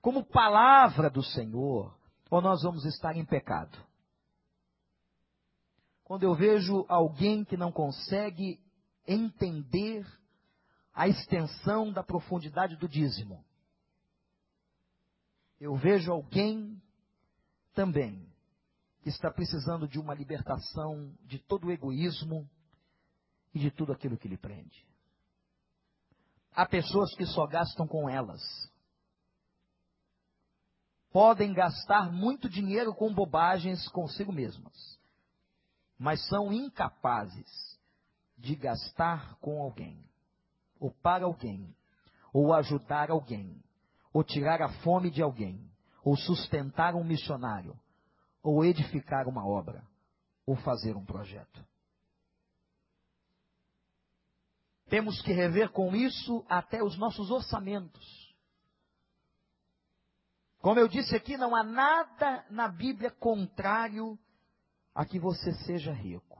como 0.00 0.24
palavra 0.24 1.10
do 1.10 1.22
Senhor, 1.22 1.96
ou 2.30 2.40
nós 2.40 2.62
vamos 2.62 2.84
estar 2.84 3.16
em 3.16 3.24
pecado. 3.24 3.76
Quando 6.04 6.22
eu 6.22 6.34
vejo 6.34 6.84
alguém 6.88 7.44
que 7.44 7.56
não 7.56 7.72
consegue 7.72 8.60
entender 9.06 10.06
a 10.92 11.08
extensão 11.08 11.92
da 11.92 12.02
profundidade 12.02 12.76
do 12.76 12.88
dízimo, 12.88 13.44
eu 15.60 15.76
vejo 15.76 16.10
alguém 16.10 16.82
também 17.74 18.26
que 19.02 19.10
está 19.10 19.30
precisando 19.30 19.86
de 19.86 19.98
uma 19.98 20.14
libertação 20.14 21.14
de 21.22 21.38
todo 21.38 21.66
o 21.66 21.70
egoísmo 21.70 22.48
e 23.52 23.58
de 23.58 23.70
tudo 23.70 23.92
aquilo 23.92 24.16
que 24.16 24.28
lhe 24.28 24.38
prende. 24.38 24.86
Há 26.52 26.66
pessoas 26.66 27.14
que 27.14 27.26
só 27.26 27.46
gastam 27.46 27.86
com 27.86 28.08
elas. 28.08 28.40
Podem 31.12 31.52
gastar 31.52 32.10
muito 32.10 32.48
dinheiro 32.48 32.94
com 32.94 33.12
bobagens 33.12 33.86
consigo 33.88 34.32
mesmas, 34.32 34.98
mas 35.98 36.26
são 36.28 36.52
incapazes 36.52 37.78
de 38.36 38.54
gastar 38.54 39.36
com 39.36 39.60
alguém, 39.60 40.02
ou 40.78 40.90
para 40.90 41.24
alguém, 41.24 41.74
ou 42.32 42.54
ajudar 42.54 43.10
alguém, 43.10 43.62
ou 44.12 44.24
tirar 44.24 44.60
a 44.62 44.68
fome 44.82 45.10
de 45.10 45.22
alguém, 45.22 45.70
ou 46.04 46.16
sustentar 46.16 46.94
um 46.94 47.04
missionário, 47.04 47.78
ou 48.42 48.64
edificar 48.64 49.28
uma 49.28 49.46
obra, 49.46 49.86
ou 50.46 50.56
fazer 50.56 50.96
um 50.96 51.04
projeto. 51.04 51.64
Temos 54.88 55.22
que 55.22 55.32
rever 55.32 55.70
com 55.70 55.94
isso 55.94 56.44
até 56.48 56.82
os 56.82 56.98
nossos 56.98 57.30
orçamentos. 57.30 58.34
Como 60.60 60.80
eu 60.80 60.88
disse 60.88 61.14
aqui, 61.14 61.36
não 61.36 61.54
há 61.54 61.62
nada 61.62 62.44
na 62.50 62.68
Bíblia 62.68 63.10
contrário 63.10 64.18
a 64.94 65.04
que 65.04 65.18
você 65.18 65.54
seja 65.64 65.92
rico, 65.92 66.38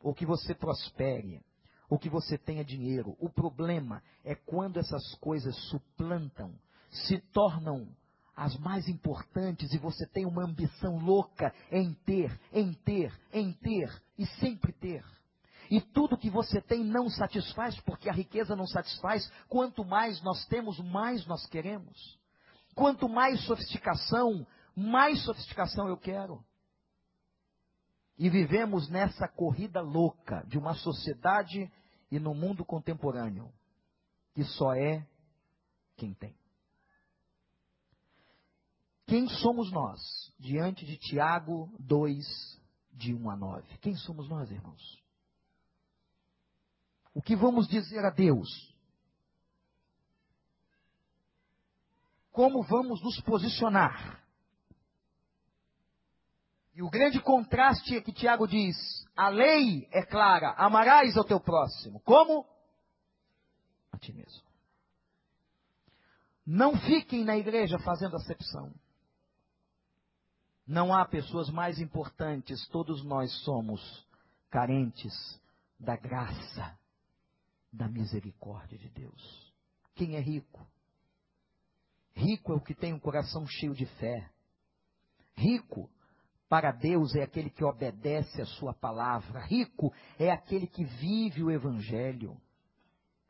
ou 0.00 0.14
que 0.14 0.24
você 0.24 0.54
prospere, 0.54 1.44
ou 1.90 1.98
que 1.98 2.08
você 2.08 2.38
tenha 2.38 2.64
dinheiro. 2.64 3.16
O 3.18 3.28
problema 3.28 4.02
é 4.24 4.34
quando 4.34 4.78
essas 4.78 5.14
coisas 5.16 5.54
suplantam, 5.68 6.58
se 7.06 7.18
tornam 7.32 7.88
as 8.36 8.56
mais 8.58 8.86
importantes 8.88 9.72
e 9.72 9.78
você 9.78 10.06
tem 10.06 10.26
uma 10.26 10.44
ambição 10.44 10.98
louca 10.98 11.54
em 11.70 11.94
ter, 12.04 12.38
em 12.52 12.72
ter, 12.72 13.12
em 13.32 13.52
ter 13.52 13.90
e 14.18 14.26
sempre 14.26 14.72
ter. 14.72 15.02
E 15.70 15.80
tudo 15.80 16.18
que 16.18 16.30
você 16.30 16.60
tem 16.60 16.84
não 16.84 17.08
satisfaz, 17.08 17.80
porque 17.80 18.08
a 18.08 18.12
riqueza 18.12 18.54
não 18.54 18.66
satisfaz. 18.66 19.28
Quanto 19.48 19.84
mais 19.84 20.22
nós 20.22 20.44
temos, 20.46 20.78
mais 20.78 21.26
nós 21.26 21.46
queremos. 21.46 22.18
Quanto 22.74 23.08
mais 23.08 23.44
sofisticação, 23.46 24.46
mais 24.76 25.24
sofisticação 25.24 25.88
eu 25.88 25.96
quero. 25.96 26.44
E 28.18 28.30
vivemos 28.30 28.88
nessa 28.88 29.26
corrida 29.26 29.80
louca 29.80 30.44
de 30.46 30.58
uma 30.58 30.74
sociedade 30.74 31.70
e 32.10 32.18
no 32.18 32.34
mundo 32.34 32.64
contemporâneo, 32.64 33.52
que 34.34 34.44
só 34.44 34.74
é 34.74 35.06
quem 35.96 36.14
tem. 36.14 36.36
Quem 39.06 39.28
somos 39.28 39.70
nós 39.70 40.00
diante 40.38 40.84
de 40.84 40.96
Tiago 40.98 41.72
2, 41.78 42.60
de 42.92 43.14
1 43.14 43.30
a 43.30 43.36
9? 43.36 43.78
Quem 43.78 43.94
somos 43.94 44.28
nós, 44.28 44.50
irmãos? 44.50 44.82
O 47.14 47.22
que 47.22 47.36
vamos 47.36 47.68
dizer 47.68 48.04
a 48.04 48.10
Deus? 48.10 48.74
Como 52.32 52.62
vamos 52.64 53.00
nos 53.02 53.20
posicionar? 53.20 54.22
E 56.74 56.82
o 56.82 56.90
grande 56.90 57.18
contraste 57.22 57.96
é 57.96 58.02
que 58.02 58.12
Tiago 58.12 58.46
diz: 58.46 58.76
a 59.16 59.28
lei 59.28 59.88
é 59.92 60.04
clara, 60.04 60.50
amarás 60.58 61.16
ao 61.16 61.24
teu 61.24 61.40
próximo. 61.40 62.00
Como? 62.00 62.44
A 63.92 63.98
ti 63.98 64.12
mesmo. 64.12 64.44
Não 66.44 66.76
fiquem 66.78 67.24
na 67.24 67.38
igreja 67.38 67.78
fazendo 67.78 68.16
acepção. 68.16 68.74
Não 70.66 70.92
há 70.92 71.04
pessoas 71.04 71.48
mais 71.48 71.78
importantes, 71.78 72.66
todos 72.68 73.04
nós 73.04 73.30
somos 73.44 73.80
carentes 74.50 75.12
da 75.78 75.96
graça, 75.96 76.76
da 77.72 77.88
misericórdia 77.88 78.76
de 78.76 78.88
Deus. 78.88 79.54
Quem 79.94 80.16
é 80.16 80.20
rico? 80.20 80.66
Rico 82.14 82.52
é 82.52 82.56
o 82.56 82.60
que 82.60 82.74
tem 82.74 82.92
um 82.92 82.98
coração 82.98 83.46
cheio 83.46 83.74
de 83.74 83.86
fé. 83.86 84.28
Rico 85.36 85.88
para 86.48 86.72
Deus 86.72 87.14
é 87.14 87.22
aquele 87.22 87.50
que 87.50 87.64
obedece 87.64 88.40
a 88.42 88.46
sua 88.46 88.74
palavra. 88.74 89.44
Rico 89.46 89.92
é 90.18 90.32
aquele 90.32 90.66
que 90.66 90.84
vive 90.84 91.44
o 91.44 91.50
evangelho. 91.50 92.40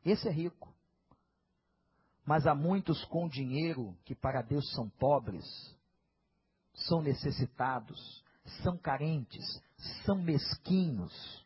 Esse 0.03 0.27
é 0.27 0.31
rico. 0.31 0.73
Mas 2.25 2.47
há 2.47 2.55
muitos 2.55 3.03
com 3.05 3.27
dinheiro 3.27 3.95
que 4.05 4.15
para 4.15 4.41
Deus 4.41 4.71
são 4.73 4.89
pobres 4.89 5.45
são 6.77 7.01
necessitados, 7.01 8.23
são 8.63 8.77
carentes, 8.77 9.45
são 10.05 10.21
mesquinhos, 10.21 11.45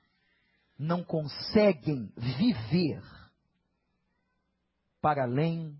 não 0.78 1.04
conseguem 1.04 2.12
viver 2.18 3.02
para 5.02 5.24
além 5.24 5.80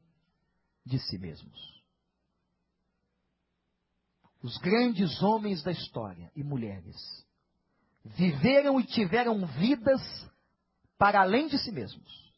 de 0.86 1.00
si 1.00 1.18
mesmos. 1.18 1.82
Os 4.42 4.58
grandes 4.58 5.22
homens 5.22 5.62
da 5.62 5.72
história 5.72 6.32
e 6.36 6.44
mulheres 6.44 6.98
viveram 8.04 8.80
e 8.80 8.86
tiveram 8.86 9.46
vidas 9.46 10.02
para 10.98 11.22
além 11.22 11.48
de 11.48 11.60
si 11.60 11.72
mesmos. 11.72 12.32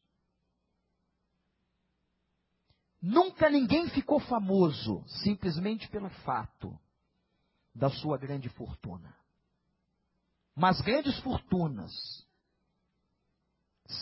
Nunca 3.01 3.49
ninguém 3.49 3.89
ficou 3.89 4.19
famoso 4.19 5.03
simplesmente 5.23 5.87
pelo 5.89 6.09
fato 6.09 6.77
da 7.73 7.89
sua 7.89 8.17
grande 8.17 8.49
fortuna. 8.49 9.15
Mas 10.55 10.79
grandes 10.81 11.17
fortunas 11.19 11.91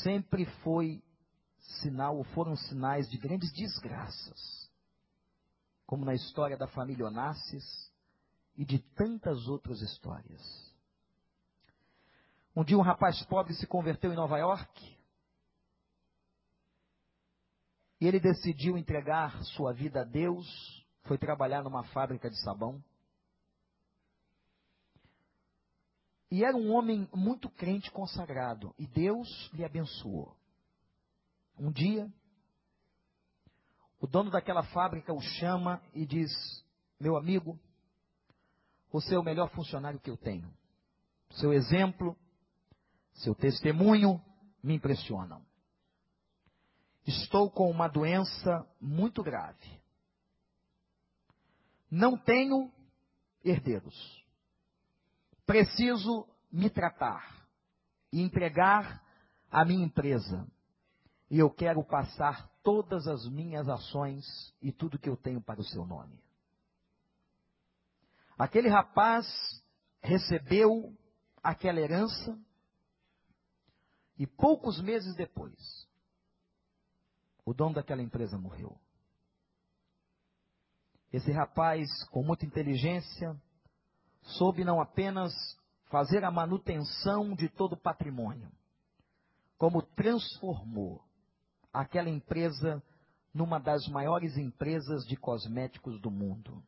sempre 0.04 0.46
foi 0.64 1.02
sinal 1.82 2.18
ou 2.18 2.24
foram 2.26 2.56
sinais 2.56 3.10
de 3.10 3.18
grandes 3.18 3.52
desgraças, 3.54 4.70
como 5.86 6.06
na 6.06 6.14
história 6.14 6.58
da 6.58 6.68
família 6.68 7.06
Onassis 7.06 7.92
e 8.56 8.66
de 8.66 8.80
tantas 8.80 9.48
outras 9.48 9.82
histórias. 9.82 10.72
Um 12.56 12.64
dia 12.64 12.78
um 12.78 12.82
rapaz 12.82 13.24
pobre 13.24 13.54
se 13.54 13.66
converteu 13.66 14.12
em 14.12 14.18
Nova 14.18 14.38
York 14.38 14.98
e 18.02 18.08
ele 18.08 18.20
decidiu 18.20 18.78
entregar 18.78 19.42
sua 19.44 19.72
vida 19.72 20.02
a 20.02 20.04
Deus, 20.04 20.86
foi 21.04 21.18
trabalhar 21.18 21.64
numa 21.64 21.84
fábrica 21.86 22.30
de 22.30 22.42
sabão. 22.42 22.84
E 26.32 26.46
era 26.46 26.56
um 26.56 26.72
homem 26.72 27.10
muito 27.14 27.50
crente 27.50 27.92
consagrado. 27.92 28.74
E 28.80 28.88
Deus 28.88 29.28
lhe 29.54 29.66
abençoou. 29.66 30.34
Um 31.60 31.70
dia, 31.70 32.10
o 34.00 34.08
dono 34.08 34.32
daquela 34.32 34.64
fábrica 34.64 35.14
o 35.14 35.20
chama 35.20 35.84
e 35.94 36.06
diz: 36.06 36.32
Meu 36.98 37.18
amigo, 37.18 37.60
você 38.94 39.16
é 39.16 39.20
o 39.20 39.24
melhor 39.24 39.52
funcionário 39.52 40.00
que 40.00 40.10
eu 40.10 40.16
tenho. 40.16 40.52
Seu 41.32 41.52
exemplo, 41.52 42.18
seu 43.16 43.36
testemunho 43.36 44.24
me 44.64 44.76
impressionam. 44.76 45.46
Estou 47.06 47.52
com 47.52 47.70
uma 47.70 47.90
doença 47.90 48.66
muito 48.80 49.22
grave. 49.22 49.82
Não 51.90 52.18
tenho 52.18 52.72
herdeiros 53.44 54.21
preciso 55.52 56.26
me 56.50 56.70
tratar 56.70 57.46
e 58.10 58.22
entregar 58.22 59.04
a 59.52 59.66
minha 59.66 59.86
empresa. 59.86 60.48
E 61.30 61.40
eu 61.40 61.50
quero 61.50 61.84
passar 61.84 62.50
todas 62.64 63.06
as 63.06 63.28
minhas 63.28 63.68
ações 63.68 64.26
e 64.62 64.72
tudo 64.72 64.98
que 64.98 65.10
eu 65.10 65.18
tenho 65.18 65.42
para 65.42 65.60
o 65.60 65.64
seu 65.66 65.86
nome. 65.86 66.18
Aquele 68.38 68.70
rapaz 68.70 69.28
recebeu 70.02 70.98
aquela 71.44 71.82
herança 71.82 72.40
e 74.18 74.26
poucos 74.26 74.82
meses 74.82 75.14
depois, 75.16 75.86
o 77.44 77.54
dono 77.54 77.76
daquela 77.76 78.02
empresa 78.02 78.38
morreu. 78.38 78.80
Esse 81.12 81.32
rapaz, 81.32 81.88
com 82.06 82.24
muita 82.24 82.46
inteligência, 82.46 83.38
soube 84.22 84.64
não 84.64 84.80
apenas 84.80 85.34
fazer 85.90 86.24
a 86.24 86.32
manutenção 86.32 87.36
de 87.36 87.50
todo 87.50 87.74
o 87.74 87.82
patrimônio, 87.82 88.52
como 89.58 89.82
transformou 89.82 91.04
aquela 91.72 92.10
empresa 92.10 92.82
numa 93.34 93.60
das 93.60 93.88
maiores 93.88 94.38
empresas 94.38 95.06
de 95.06 95.16
cosméticos 95.16 96.00
do 96.02 96.12
mundo. 96.12 96.64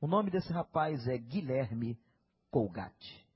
O 0.00 0.06
nome 0.06 0.30
desse 0.30 0.52
rapaz 0.52 1.06
é 1.06 1.18
Guilherme 1.18 1.98
Colgate. 2.50 3.26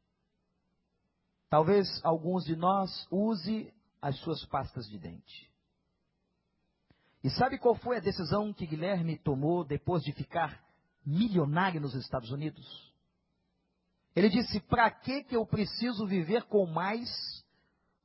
Talvez 1.51 1.87
alguns 2.03 2.45
de 2.45 2.57
nós 2.57 3.07
use 3.11 3.73
as 4.01 4.19
suas 4.21 4.45
pastas 4.47 4.87
de 4.89 4.99
dente. 4.99 5.51
E 7.23 7.31
sabe 7.31 7.59
qual 7.59 7.75
foi 7.75 7.99
a 7.99 8.01
decisão 8.01 8.53
que 8.53 8.67
Guilherme 8.67 9.17
tomou 9.19 9.65
depois 9.65 10.03
de 10.03 10.13
ficar 10.13 10.64
milionário 11.05 11.81
nos 11.81 11.95
Estados 11.95 12.31
Unidos. 12.31 12.93
Ele 14.15 14.29
disse: 14.29 14.61
para 14.61 14.91
que 14.91 15.25
que 15.25 15.37
eu 15.37 15.47
preciso 15.47 16.07
viver 16.07 16.45
com 16.45 16.67
mais 16.67 17.09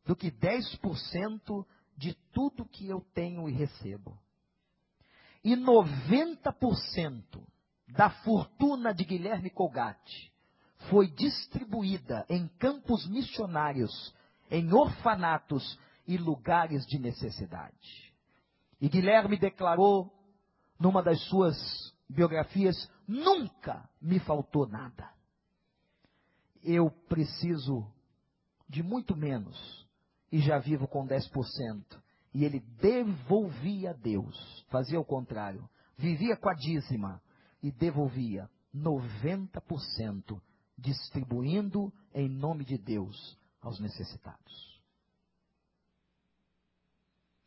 do 0.05 0.15
que 0.15 0.31
10% 0.31 1.65
de 1.95 2.13
tudo 2.31 2.65
que 2.65 2.87
eu 2.87 3.01
tenho 3.13 3.47
e 3.47 3.53
recebo? 3.53 4.17
E 5.43 5.55
90% 5.55 7.23
da 7.89 8.09
fortuna 8.09 8.93
de 8.93 9.03
Guilherme 9.03 9.49
Colgate 9.49 10.31
foi 10.89 11.07
distribuída 11.07 12.25
em 12.29 12.47
campos 12.59 13.07
missionários, 13.07 14.13
em 14.49 14.73
orfanatos 14.73 15.79
e 16.07 16.17
lugares 16.17 16.85
de 16.87 16.97
necessidade. 16.97 18.13
E 18.81 18.87
Guilherme 18.89 19.37
declarou 19.37 20.11
numa 20.79 21.03
das 21.03 21.19
suas 21.27 21.57
biografias, 22.09 22.75
nunca 23.07 23.87
me 24.01 24.19
faltou 24.19 24.67
nada. 24.67 25.09
Eu 26.63 26.89
preciso 27.07 27.85
de 28.67 28.83
muito 28.83 29.15
menos 29.15 29.87
e 30.31 30.39
já 30.39 30.57
vivo 30.59 30.87
com 30.87 31.07
10%. 31.07 31.83
E 32.33 32.43
ele 32.43 32.59
devolvia 32.59 33.91
a 33.91 33.93
Deus, 33.93 34.65
fazia 34.69 34.99
o 34.99 35.05
contrário, 35.05 35.67
vivia 35.97 36.35
com 36.37 36.49
a 36.49 36.53
dízima 36.53 37.21
e 37.61 37.71
devolvia 37.71 38.49
90%, 38.75 40.39
distribuindo 40.77 41.91
em 42.13 42.29
nome 42.29 42.63
de 42.63 42.77
Deus 42.77 43.37
aos 43.61 43.79
necessitados. 43.79 44.69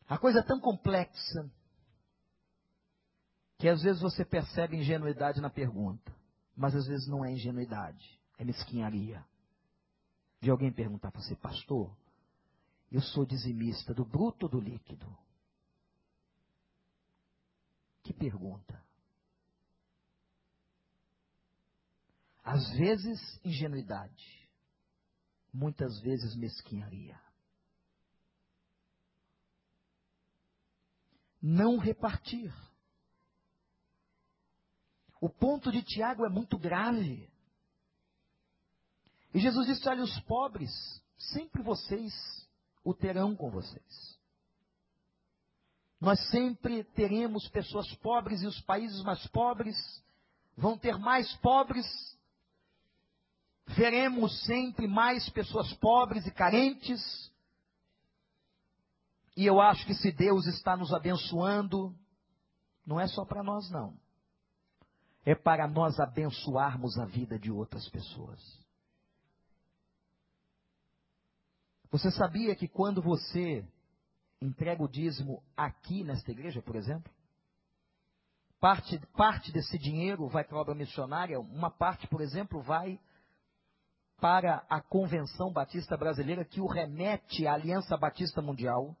A 0.07 0.17
coisa 0.17 0.39
é 0.39 0.43
tão 0.43 0.59
complexa 0.59 1.49
que 3.63 3.69
às 3.69 3.81
vezes 3.81 4.01
você 4.01 4.25
percebe 4.25 4.75
ingenuidade 4.75 5.39
na 5.39 5.49
pergunta, 5.49 6.13
mas 6.53 6.75
às 6.75 6.85
vezes 6.85 7.07
não 7.07 7.23
é 7.23 7.31
ingenuidade, 7.31 8.21
é 8.37 8.43
mesquinharia. 8.43 9.25
De 10.41 10.49
alguém 10.49 10.69
perguntar 10.69 11.13
para 11.13 11.21
você, 11.21 11.33
pastor, 11.37 11.95
eu 12.91 12.99
sou 12.99 13.25
dizimista 13.25 13.93
do 13.93 14.03
bruto 14.03 14.47
ou 14.47 14.51
do 14.51 14.59
líquido? 14.59 15.07
Que 18.03 18.11
pergunta. 18.11 18.83
Às 22.43 22.69
vezes, 22.71 23.39
ingenuidade. 23.45 24.45
Muitas 25.53 26.01
vezes, 26.01 26.35
mesquinharia. 26.35 27.17
Não 31.41 31.77
repartir. 31.77 32.53
O 35.23 35.29
ponto 35.29 35.71
de 35.71 35.81
Tiago 35.81 36.25
é 36.25 36.29
muito 36.29 36.57
grave. 36.57 37.31
E 39.33 39.39
Jesus 39.39 39.67
disse: 39.67 39.87
olha, 39.87 40.03
os 40.03 40.19
pobres, 40.23 40.69
sempre 41.17 41.63
vocês 41.63 42.13
o 42.83 42.93
terão 42.93 43.33
com 43.33 43.49
vocês. 43.49 44.19
Nós 45.97 46.19
sempre 46.29 46.83
teremos 46.83 47.47
pessoas 47.47 47.89
pobres 47.99 48.41
e 48.41 48.47
os 48.47 48.59
países 48.63 49.01
mais 49.01 49.25
pobres 49.27 49.77
vão 50.57 50.77
ter 50.77 50.97
mais 50.97 51.33
pobres. 51.37 51.87
Veremos 53.65 54.43
sempre 54.43 54.89
mais 54.89 55.29
pessoas 55.29 55.71
pobres 55.75 56.27
e 56.27 56.31
carentes. 56.31 57.31
E 59.37 59.45
eu 59.45 59.61
acho 59.61 59.85
que 59.85 59.95
se 59.95 60.11
Deus 60.11 60.47
está 60.47 60.75
nos 60.75 60.93
abençoando, 60.93 61.95
não 62.85 62.99
é 62.99 63.07
só 63.07 63.23
para 63.23 63.41
nós, 63.41 63.71
não 63.71 64.03
é 65.25 65.33
para 65.35 65.67
nós 65.67 65.99
abençoarmos 65.99 66.97
a 66.97 67.05
vida 67.05 67.39
de 67.39 67.51
outras 67.51 67.87
pessoas. 67.89 68.41
Você 71.91 72.11
sabia 72.11 72.55
que 72.55 72.67
quando 72.67 73.01
você 73.01 73.65
entrega 74.41 74.83
o 74.83 74.87
dízimo 74.87 75.43
aqui 75.55 76.03
nesta 76.03 76.31
igreja, 76.31 76.61
por 76.61 76.75
exemplo, 76.75 77.11
parte, 78.59 78.99
parte 79.15 79.51
desse 79.51 79.77
dinheiro 79.77 80.27
vai 80.27 80.43
para 80.43 80.57
a 80.57 80.61
obra 80.61 80.75
missionária, 80.75 81.39
uma 81.39 81.69
parte, 81.69 82.07
por 82.07 82.19
exemplo, 82.19 82.61
vai 82.61 82.99
para 84.19 84.65
a 84.69 84.81
Convenção 84.81 85.51
Batista 85.51 85.97
Brasileira, 85.97 86.45
que 86.45 86.61
o 86.61 86.65
remete 86.65 87.45
à 87.45 87.53
Aliança 87.53 87.97
Batista 87.97 88.41
Mundial. 88.41 88.95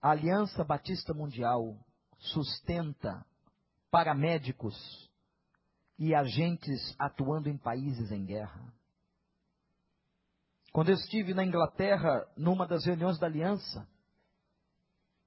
A 0.00 0.10
Aliança 0.10 0.64
Batista 0.64 1.12
Mundial 1.12 1.76
sustenta 2.16 3.26
paramédicos 3.90 5.10
e 5.98 6.14
agentes 6.14 6.94
atuando 6.98 7.48
em 7.48 7.56
países 7.56 8.10
em 8.10 8.24
guerra. 8.24 8.72
Quando 10.72 10.90
eu 10.90 10.94
estive 10.94 11.34
na 11.34 11.44
Inglaterra, 11.44 12.26
numa 12.36 12.66
das 12.66 12.84
reuniões 12.84 13.18
da 13.18 13.26
aliança, 13.26 13.86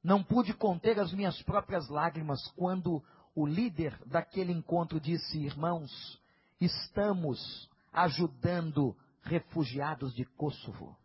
não 0.04 0.24
pude 0.24 0.54
conter 0.54 1.00
as 1.00 1.14
minhas 1.14 1.42
próprias 1.44 1.88
lágrimas 1.90 2.40
quando 2.56 3.04
o 3.36 3.46
líder 3.46 3.98
daquele 4.06 4.52
encontro 4.52 5.00
disse: 5.00 5.38
Irmãos, 5.40 6.22
estamos 6.60 7.70
ajudando 7.92 8.96
refugiados 9.22 10.14
de 10.14 10.26
Kosovo. 10.26 10.98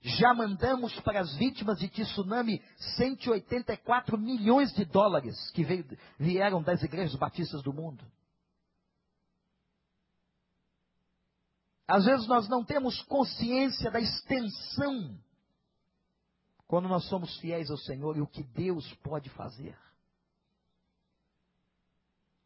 Já 0.00 0.32
mandamos 0.32 0.98
para 1.00 1.20
as 1.20 1.34
vítimas 1.36 1.78
de 1.78 1.88
tsunami 1.88 2.62
184 2.96 4.16
milhões 4.16 4.72
de 4.72 4.84
dólares 4.84 5.50
que 5.50 5.64
veio, 5.64 5.84
vieram 6.18 6.62
das 6.62 6.82
igrejas 6.82 7.16
batistas 7.16 7.62
do 7.62 7.72
mundo. 7.72 8.04
Às 11.86 12.04
vezes 12.04 12.28
nós 12.28 12.48
não 12.48 12.64
temos 12.64 13.00
consciência 13.02 13.90
da 13.90 13.98
extensão 13.98 15.18
quando 16.66 16.86
nós 16.86 17.04
somos 17.08 17.34
fiéis 17.38 17.70
ao 17.70 17.78
Senhor 17.78 18.16
e 18.16 18.20
o 18.20 18.26
que 18.26 18.42
Deus 18.42 18.92
pode 18.96 19.30
fazer. 19.30 19.76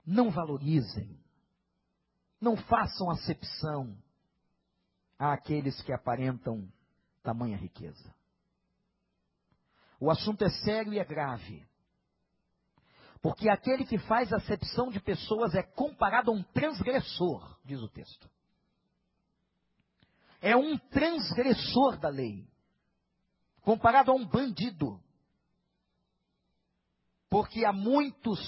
Não 0.07 0.31
valorizem, 0.31 1.19
não 2.41 2.57
façam 2.57 3.11
acepção 3.11 3.97
àqueles 5.19 5.81
que 5.83 5.93
aparentam 5.93 6.73
tamanha 7.23 7.57
riqueza. 7.57 8.15
O 10.01 10.11
assunto 10.11 10.43
é 10.45 10.51
sério 10.51 10.93
e 10.93 10.99
é 10.99 11.05
grave. 11.05 11.65
Porque 13.21 13.49
aquele 13.49 13.87
que 13.87 13.99
faz 13.99 14.33
acepção 14.33 14.91
de 14.91 14.99
pessoas 14.99 15.55
é 15.55 15.63
comparado 15.63 16.33
a 16.33 16.35
um 16.35 16.43
transgressor, 16.43 17.57
diz 17.65 17.81
o 17.81 17.89
texto. 17.89 18.29
É 20.41 20.57
um 20.57 20.77
transgressor 20.77 21.99
da 22.01 22.09
lei, 22.09 22.49
comparado 23.61 24.11
a 24.11 24.15
um 24.15 24.27
bandido. 24.27 25.01
Porque 27.31 27.65
há 27.65 27.73
muitos 27.73 28.41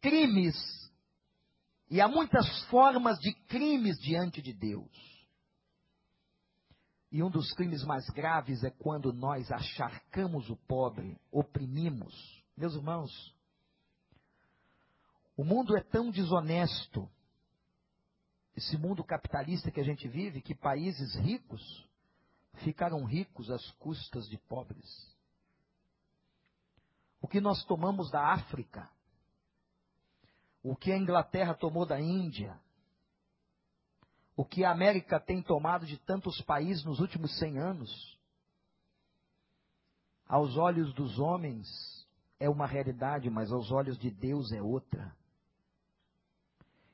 crimes 0.00 0.56
e 1.88 2.00
há 2.00 2.08
muitas 2.08 2.64
formas 2.64 3.16
de 3.20 3.32
crimes 3.46 3.96
diante 4.00 4.42
de 4.42 4.52
Deus. 4.52 5.11
E 7.12 7.22
um 7.22 7.28
dos 7.28 7.52
crimes 7.52 7.84
mais 7.84 8.08
graves 8.08 8.64
é 8.64 8.70
quando 8.70 9.12
nós 9.12 9.52
acharcamos 9.52 10.48
o 10.48 10.56
pobre, 10.56 11.20
oprimimos. 11.30 12.42
Meus 12.56 12.74
irmãos, 12.74 13.36
o 15.36 15.44
mundo 15.44 15.76
é 15.76 15.82
tão 15.82 16.10
desonesto, 16.10 17.06
esse 18.56 18.78
mundo 18.78 19.04
capitalista 19.04 19.70
que 19.70 19.78
a 19.78 19.84
gente 19.84 20.08
vive, 20.08 20.40
que 20.40 20.54
países 20.54 21.14
ricos 21.16 21.86
ficaram 22.64 23.04
ricos 23.04 23.50
às 23.50 23.70
custas 23.72 24.26
de 24.26 24.38
pobres. 24.38 25.14
O 27.20 27.28
que 27.28 27.42
nós 27.42 27.62
tomamos 27.66 28.10
da 28.10 28.32
África, 28.32 28.88
o 30.62 30.74
que 30.74 30.90
a 30.90 30.96
Inglaterra 30.96 31.52
tomou 31.52 31.84
da 31.84 32.00
Índia, 32.00 32.58
o 34.36 34.44
que 34.44 34.64
a 34.64 34.70
América 34.70 35.20
tem 35.20 35.42
tomado 35.42 35.86
de 35.86 35.98
tantos 35.98 36.40
países 36.42 36.84
nos 36.84 37.00
últimos 37.00 37.38
100 37.38 37.58
anos, 37.58 38.18
aos 40.26 40.56
olhos 40.56 40.92
dos 40.94 41.18
homens 41.18 41.68
é 42.40 42.48
uma 42.48 42.66
realidade, 42.66 43.28
mas 43.28 43.52
aos 43.52 43.70
olhos 43.70 43.98
de 43.98 44.10
Deus 44.10 44.50
é 44.52 44.62
outra. 44.62 45.14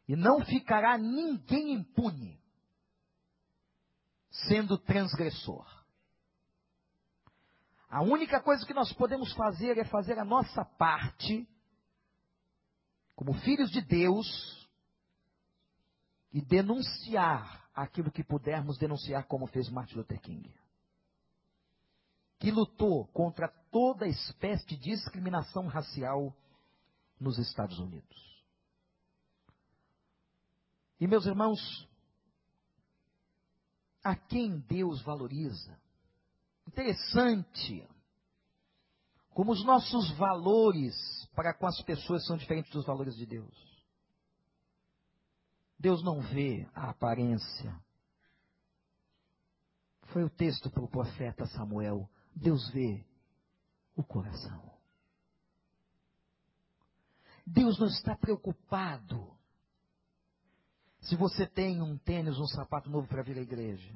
E 0.08 0.16
não 0.16 0.44
ficará 0.44 0.98
ninguém 0.98 1.72
impune 1.72 2.40
sendo 4.30 4.76
transgressor. 4.78 5.66
A 7.88 8.02
única 8.02 8.40
coisa 8.40 8.66
que 8.66 8.74
nós 8.74 8.92
podemos 8.92 9.32
fazer 9.34 9.78
é 9.78 9.84
fazer 9.84 10.18
a 10.18 10.24
nossa 10.24 10.64
parte, 10.64 11.48
como 13.14 13.32
filhos 13.40 13.70
de 13.70 13.80
Deus, 13.80 14.57
e 16.32 16.40
denunciar 16.40 17.68
aquilo 17.74 18.10
que 18.10 18.24
pudermos 18.24 18.78
denunciar, 18.78 19.26
como 19.26 19.46
fez 19.46 19.68
Martin 19.70 19.96
Luther 19.96 20.20
King. 20.20 20.52
Que 22.38 22.50
lutou 22.50 23.06
contra 23.08 23.48
toda 23.70 24.06
espécie 24.06 24.66
de 24.66 24.76
discriminação 24.76 25.66
racial 25.66 26.34
nos 27.18 27.38
Estados 27.38 27.78
Unidos. 27.78 28.28
E 31.00 31.06
meus 31.06 31.26
irmãos, 31.26 31.88
a 34.02 34.16
quem 34.16 34.58
Deus 34.60 35.00
valoriza? 35.02 35.78
Interessante 36.66 37.88
como 39.30 39.52
os 39.52 39.64
nossos 39.64 40.10
valores 40.16 40.94
para 41.34 41.54
com 41.54 41.66
as 41.66 41.80
pessoas 41.82 42.26
são 42.26 42.36
diferentes 42.36 42.72
dos 42.72 42.84
valores 42.84 43.14
de 43.16 43.24
Deus. 43.24 43.77
Deus 45.78 46.02
não 46.02 46.20
vê 46.20 46.68
a 46.74 46.90
aparência. 46.90 47.80
Foi 50.06 50.24
o 50.24 50.30
texto 50.30 50.70
para 50.70 50.82
o 50.82 50.88
profeta 50.88 51.46
Samuel. 51.46 52.08
Deus 52.34 52.68
vê 52.70 53.06
o 53.94 54.02
coração. 54.02 54.68
Deus 57.46 57.78
não 57.78 57.86
está 57.86 58.16
preocupado 58.16 59.36
se 61.00 61.14
você 61.16 61.46
tem 61.46 61.80
um 61.80 61.96
tênis, 61.96 62.38
um 62.38 62.46
sapato 62.46 62.90
novo 62.90 63.06
para 63.06 63.22
vir 63.22 63.38
à 63.38 63.40
igreja. 63.40 63.94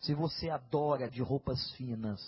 Se 0.00 0.14
você 0.14 0.50
adora 0.50 1.10
de 1.10 1.22
roupas 1.22 1.72
finas, 1.72 2.20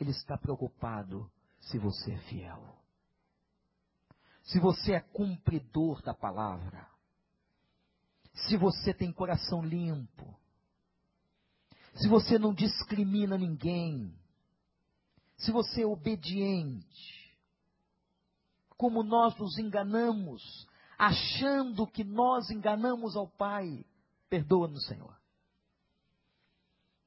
Ele 0.00 0.10
está 0.10 0.38
preocupado 0.38 1.30
se 1.60 1.78
você 1.78 2.12
é 2.12 2.18
fiel. 2.22 2.76
Se 4.44 4.58
você 4.58 4.94
é 4.94 5.00
cumpridor 5.00 6.00
da 6.02 6.14
palavra 6.14 6.95
se 8.36 8.56
você 8.56 8.92
tem 8.92 9.12
coração 9.12 9.64
limpo, 9.64 10.38
se 11.94 12.08
você 12.08 12.38
não 12.38 12.52
discrimina 12.52 13.38
ninguém, 13.38 14.14
se 15.38 15.50
você 15.50 15.82
é 15.82 15.86
obediente, 15.86 17.36
como 18.76 19.02
nós 19.02 19.36
nos 19.38 19.58
enganamos, 19.58 20.66
achando 20.98 21.86
que 21.86 22.04
nós 22.04 22.50
enganamos 22.50 23.16
ao 23.16 23.26
Pai, 23.26 23.84
perdoa-nos, 24.28 24.86
Senhor. 24.86 25.16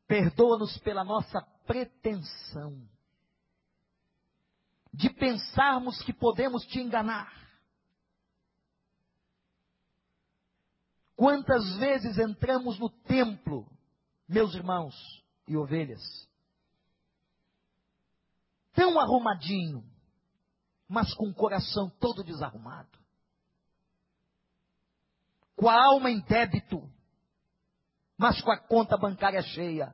Perdoa-nos 0.07 0.77
pela 0.79 1.03
nossa 1.03 1.41
pretensão 1.67 2.81
de 4.91 5.09
pensarmos 5.11 6.01
que 6.01 6.11
podemos 6.11 6.65
te 6.65 6.79
enganar. 6.79 7.31
Quantas 11.19 11.75
vezes 11.75 12.17
entramos 12.17 12.79
no 12.79 12.89
templo, 12.89 13.69
meus 14.25 14.55
irmãos 14.55 14.95
e 15.49 15.57
ovelhas, 15.57 16.01
tão 18.71 18.97
arrumadinho, 18.97 19.83
mas 20.87 21.13
com 21.15 21.27
o 21.27 21.33
coração 21.33 21.89
todo 21.99 22.23
desarrumado, 22.23 22.97
com 25.57 25.67
a 25.67 25.87
alma 25.87 26.09
em 26.09 26.21
débito, 26.21 26.89
mas 28.17 28.41
com 28.41 28.53
a 28.53 28.57
conta 28.57 28.95
bancária 28.97 29.41
cheia. 29.41 29.93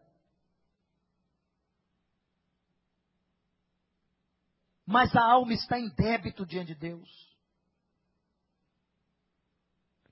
Mas 4.86 5.16
a 5.16 5.24
alma 5.24 5.54
está 5.54 5.80
em 5.80 5.90
débito 5.96 6.46
diante 6.46 6.76
de 6.76 6.80
Deus. 6.82 7.35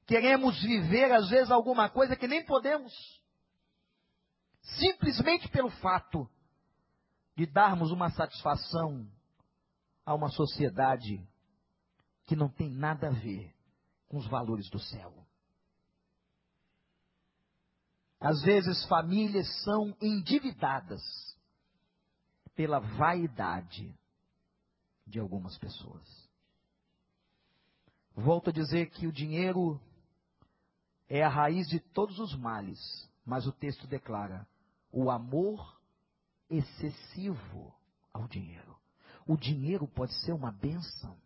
Queremos 0.06 0.62
viver, 0.62 1.12
às 1.12 1.30
vezes, 1.30 1.52
alguma 1.52 1.90
coisa 1.90 2.16
que 2.16 2.28
nem 2.28 2.46
podemos. 2.46 2.94
Simplesmente 4.62 5.48
pelo 5.50 5.70
fato 5.70 6.30
de 7.36 7.46
darmos 7.46 7.92
uma 7.92 8.10
satisfação 8.12 9.10
a 10.06 10.14
uma 10.14 10.30
sociedade 10.30 11.26
que 12.26 12.36
não 12.36 12.50
tem 12.50 12.70
nada 12.70 13.08
a 13.08 13.12
ver 13.12 13.54
com 14.08 14.18
os 14.18 14.28
valores 14.28 14.70
do 14.70 14.80
céu. 14.80 15.14
Às 18.20 18.42
vezes, 18.42 18.86
famílias 18.86 19.48
são 19.64 19.96
endividadas 20.02 21.02
pela 22.56 22.80
vaidade 22.80 23.94
de 25.06 25.20
algumas 25.20 25.58
pessoas. 25.58 26.30
Volto 28.16 28.50
a 28.50 28.54
dizer 28.54 28.90
que 28.92 29.08
o 29.08 29.12
dinheiro 29.12 29.82
é 31.10 31.24
a 31.24 31.30
raiz 31.30 31.68
de 31.68 31.80
todos 31.80 32.20
os 32.20 32.36
males, 32.36 32.80
mas 33.26 33.46
o 33.48 33.52
texto 33.52 33.88
declara 33.88 34.48
o 34.92 35.10
amor 35.10 35.80
excessivo 36.50 37.74
ao 38.14 38.28
dinheiro. 38.28 38.78
O 39.26 39.38
dinheiro 39.38 39.88
pode 39.88 40.14
ser 40.22 40.34
uma 40.34 40.52
benção. 40.52 41.18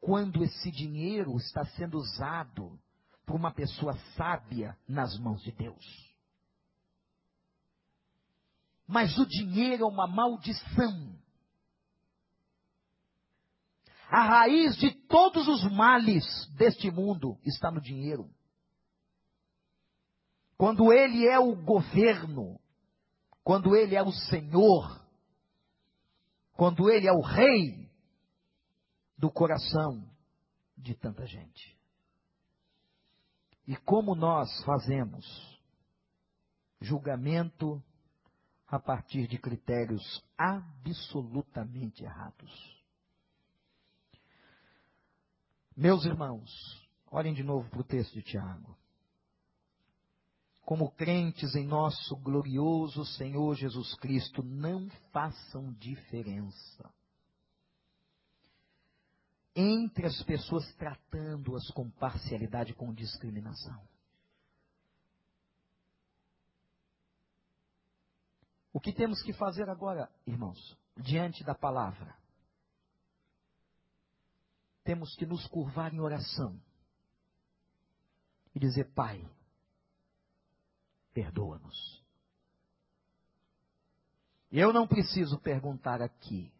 quando 0.00 0.44
esse 0.44 0.70
dinheiro 0.70 1.36
está 1.36 1.64
sendo 1.64 1.98
usado 1.98 2.78
por 3.26 3.36
uma 3.36 3.52
pessoa 3.52 3.96
sábia 4.16 4.76
nas 4.86 5.18
mãos 5.18 5.42
de 5.42 5.52
Deus. 5.52 6.14
Mas 8.86 9.18
o 9.18 9.26
dinheiro 9.26 9.84
é 9.84 9.86
uma 9.86 10.06
maldição. 10.06 11.17
A 14.10 14.22
raiz 14.22 14.76
de 14.76 14.90
todos 15.06 15.46
os 15.46 15.70
males 15.70 16.24
deste 16.56 16.90
mundo 16.90 17.38
está 17.44 17.70
no 17.70 17.80
dinheiro. 17.80 18.30
Quando 20.56 20.92
ele 20.92 21.26
é 21.28 21.38
o 21.38 21.54
governo, 21.54 22.58
quando 23.44 23.76
ele 23.76 23.94
é 23.94 24.02
o 24.02 24.10
senhor, 24.10 25.06
quando 26.54 26.90
ele 26.90 27.06
é 27.06 27.12
o 27.12 27.20
rei 27.20 27.88
do 29.16 29.30
coração 29.30 30.02
de 30.76 30.94
tanta 30.94 31.26
gente. 31.26 31.78
E 33.66 33.76
como 33.76 34.14
nós 34.14 34.48
fazemos 34.64 35.60
julgamento 36.80 37.82
a 38.66 38.78
partir 38.78 39.26
de 39.26 39.38
critérios 39.38 40.24
absolutamente 40.36 42.02
errados. 42.02 42.77
Meus 45.78 46.04
irmãos, 46.04 46.50
olhem 47.08 47.32
de 47.32 47.44
novo 47.44 47.70
para 47.70 47.80
o 47.80 47.84
texto 47.84 48.12
de 48.12 48.20
Tiago. 48.20 48.76
Como 50.62 50.90
crentes 50.90 51.54
em 51.54 51.64
nosso 51.64 52.16
glorioso 52.16 53.04
Senhor 53.04 53.54
Jesus 53.54 53.94
Cristo, 53.94 54.42
não 54.42 54.90
façam 55.12 55.72
diferença 55.74 56.92
entre 59.54 60.06
as 60.06 60.20
pessoas 60.24 60.68
tratando-as 60.74 61.70
com 61.70 61.88
parcialidade, 61.88 62.74
com 62.74 62.92
discriminação. 62.92 63.80
O 68.72 68.80
que 68.80 68.92
temos 68.92 69.22
que 69.22 69.32
fazer 69.32 69.70
agora, 69.70 70.10
irmãos, 70.26 70.76
diante 70.96 71.44
da 71.44 71.54
palavra? 71.54 72.18
Temos 74.88 75.14
que 75.16 75.26
nos 75.26 75.46
curvar 75.48 75.92
em 75.92 76.00
oração 76.00 76.58
e 78.54 78.58
dizer: 78.58 78.90
Pai, 78.94 79.22
perdoa-nos. 81.12 82.02
Eu 84.50 84.72
não 84.72 84.88
preciso 84.88 85.38
perguntar 85.40 86.00
aqui 86.00 86.50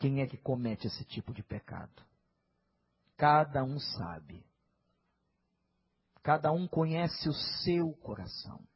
quem 0.00 0.20
é 0.20 0.26
que 0.26 0.36
comete 0.36 0.88
esse 0.88 1.04
tipo 1.04 1.32
de 1.32 1.44
pecado. 1.44 2.04
Cada 3.16 3.62
um 3.62 3.78
sabe. 3.78 4.44
Cada 6.24 6.50
um 6.50 6.66
conhece 6.66 7.28
o 7.28 7.32
seu 7.62 7.92
coração 8.02 8.66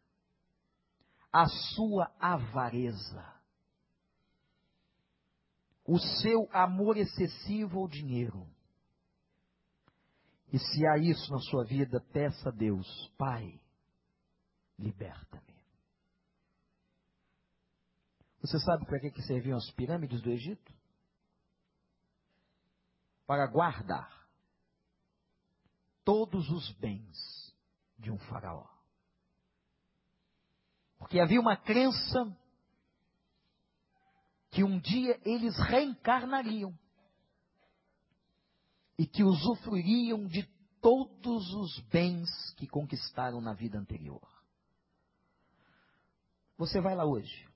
a 1.35 1.49
sua 1.49 2.15
avareza, 2.21 3.34
o 5.87 5.99
seu 5.99 6.49
amor 6.53 6.97
excessivo 6.97 7.81
ao 7.81 7.89
dinheiro. 7.89 8.49
E 10.53 10.59
se 10.59 10.87
há 10.87 10.97
isso 10.99 11.31
na 11.33 11.39
sua 11.41 11.65
vida, 11.65 12.01
peça 12.13 12.49
a 12.49 12.53
Deus, 12.53 13.13
Pai, 13.19 13.61
liberta-me. 14.79 15.55
Você 18.41 18.59
sabe 18.61 18.85
para 18.87 19.01
que, 19.01 19.11
que 19.11 19.23
serviam 19.23 19.57
as 19.57 19.71
pirâmides 19.73 20.21
do 20.23 20.31
Egito? 20.31 20.73
Para 23.27 23.47
guardar 23.47 24.29
todos 26.05 26.51
os 26.51 26.71
bens 26.73 27.55
de 27.99 28.11
um 28.11 28.19
faraó. 28.19 28.67
Porque 30.99 31.19
havia 31.19 31.41
uma 31.41 31.57
crença 31.57 32.37
que 34.55 34.63
um 34.63 34.79
dia 34.79 35.21
eles 35.25 35.57
reencarnariam 35.59 36.73
e 38.97 39.07
que 39.07 39.25
usufruiriam 39.25 40.27
de 40.27 40.45
todos 40.81 41.53
os 41.55 41.81
bens 41.91 42.29
que 42.57 42.69
conquistaram 42.69 43.41
na 43.41 43.53
vida 43.53 43.79
anterior. 43.79 44.23
Você 46.57 46.81
vai 46.81 46.95
lá 46.95 47.05
hoje. 47.05 47.49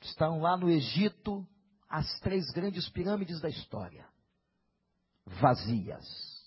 Estão 0.00 0.40
lá 0.40 0.56
no 0.56 0.70
Egito 0.70 1.46
as 1.88 2.06
três 2.20 2.48
grandes 2.52 2.88
pirâmides 2.88 3.40
da 3.40 3.48
história, 3.48 4.08
vazias 5.26 6.42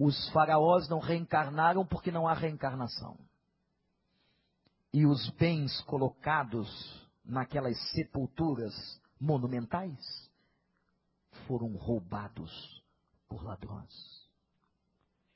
os 0.00 0.30
faraós 0.30 0.88
não 0.88 0.98
reencarnaram 0.98 1.84
porque 1.84 2.10
não 2.10 2.26
há 2.26 2.32
reencarnação. 2.32 3.18
E 4.92 5.06
os 5.06 5.30
bens 5.30 5.80
colocados 5.82 6.68
naquelas 7.24 7.78
sepulturas 7.92 8.74
monumentais 9.20 10.30
foram 11.46 11.76
roubados 11.76 12.82
por 13.28 13.44
ladrões. 13.44 14.28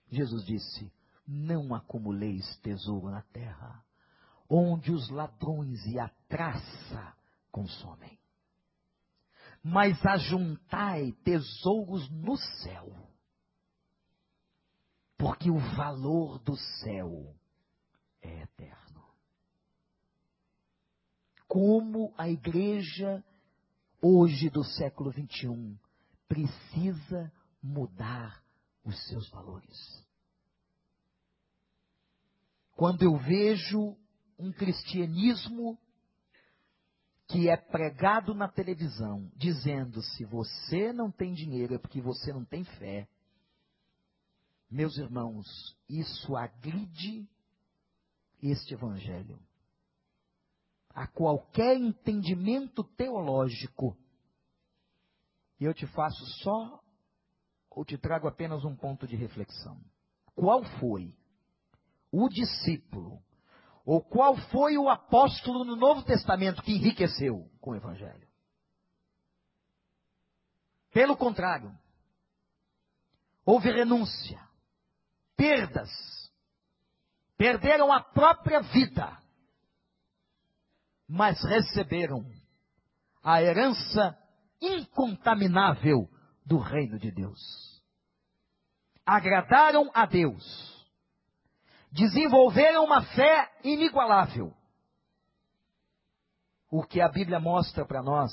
Jesus 0.08 0.44
disse: 0.44 0.92
Não 1.26 1.74
acumuleis 1.74 2.56
tesouro 2.58 3.10
na 3.10 3.22
terra, 3.22 3.84
onde 4.48 4.90
os 4.90 5.08
ladrões 5.08 5.84
e 5.86 5.98
a 5.98 6.08
traça 6.28 7.16
consomem. 7.50 8.18
Mas 9.62 10.04
ajuntai 10.04 11.12
tesouros 11.24 12.08
no 12.10 12.36
céu 12.36 13.04
porque 15.24 15.50
o 15.50 15.58
valor 15.58 16.38
do 16.40 16.54
céu 16.54 17.34
é 18.20 18.42
eterno. 18.42 18.83
Como 21.54 22.12
a 22.18 22.28
igreja 22.28 23.22
hoje 24.02 24.50
do 24.50 24.64
século 24.64 25.12
21 25.12 25.78
precisa 26.26 27.32
mudar 27.62 28.42
os 28.84 29.00
seus 29.06 29.30
valores. 29.30 30.04
Quando 32.72 33.04
eu 33.04 33.16
vejo 33.16 33.96
um 34.36 34.50
cristianismo 34.50 35.78
que 37.28 37.48
é 37.48 37.56
pregado 37.56 38.34
na 38.34 38.48
televisão, 38.48 39.30
dizendo: 39.36 40.02
se 40.02 40.24
você 40.24 40.92
não 40.92 41.08
tem 41.08 41.32
dinheiro 41.34 41.76
é 41.76 41.78
porque 41.78 42.00
você 42.00 42.32
não 42.32 42.44
tem 42.44 42.64
fé, 42.64 43.06
meus 44.68 44.98
irmãos, 44.98 45.46
isso 45.88 46.34
agride 46.34 47.28
este 48.42 48.74
evangelho. 48.74 49.38
A 50.94 51.06
qualquer 51.08 51.76
entendimento 51.76 52.84
teológico. 52.84 53.96
E 55.58 55.64
eu 55.64 55.74
te 55.74 55.86
faço 55.88 56.24
só, 56.42 56.80
ou 57.70 57.84
te 57.84 57.98
trago 57.98 58.28
apenas 58.28 58.64
um 58.64 58.76
ponto 58.76 59.06
de 59.06 59.16
reflexão. 59.16 59.80
Qual 60.34 60.62
foi 60.78 61.14
o 62.10 62.28
discípulo, 62.28 63.20
ou 63.84 64.00
qual 64.00 64.36
foi 64.36 64.78
o 64.78 64.88
apóstolo 64.88 65.64
no 65.64 65.76
Novo 65.76 66.04
Testamento 66.04 66.62
que 66.62 66.72
enriqueceu 66.72 67.50
com 67.60 67.72
o 67.72 67.76
evangelho? 67.76 68.28
Pelo 70.92 71.16
contrário, 71.16 71.76
houve 73.44 73.70
renúncia, 73.70 74.40
perdas, 75.36 75.90
perderam 77.36 77.92
a 77.92 78.00
própria 78.00 78.60
vida, 78.60 79.18
mas 81.14 81.40
receberam 81.44 82.26
a 83.22 83.40
herança 83.40 84.18
incontaminável 84.60 86.10
do 86.44 86.58
reino 86.58 86.98
de 86.98 87.12
Deus. 87.12 87.40
Agradaram 89.06 89.88
a 89.94 90.06
Deus, 90.06 90.44
desenvolveram 91.92 92.84
uma 92.84 93.04
fé 93.14 93.60
inigualável. 93.62 94.52
O 96.68 96.82
que 96.82 97.00
a 97.00 97.08
Bíblia 97.08 97.38
mostra 97.38 97.86
para 97.86 98.02
nós 98.02 98.32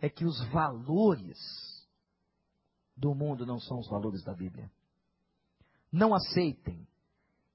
é 0.00 0.08
que 0.08 0.24
os 0.24 0.42
valores 0.46 1.38
do 2.96 3.14
mundo 3.14 3.44
não 3.44 3.60
são 3.60 3.80
os 3.80 3.88
valores 3.90 4.24
da 4.24 4.32
Bíblia. 4.32 4.70
Não 5.92 6.14
aceitem 6.14 6.88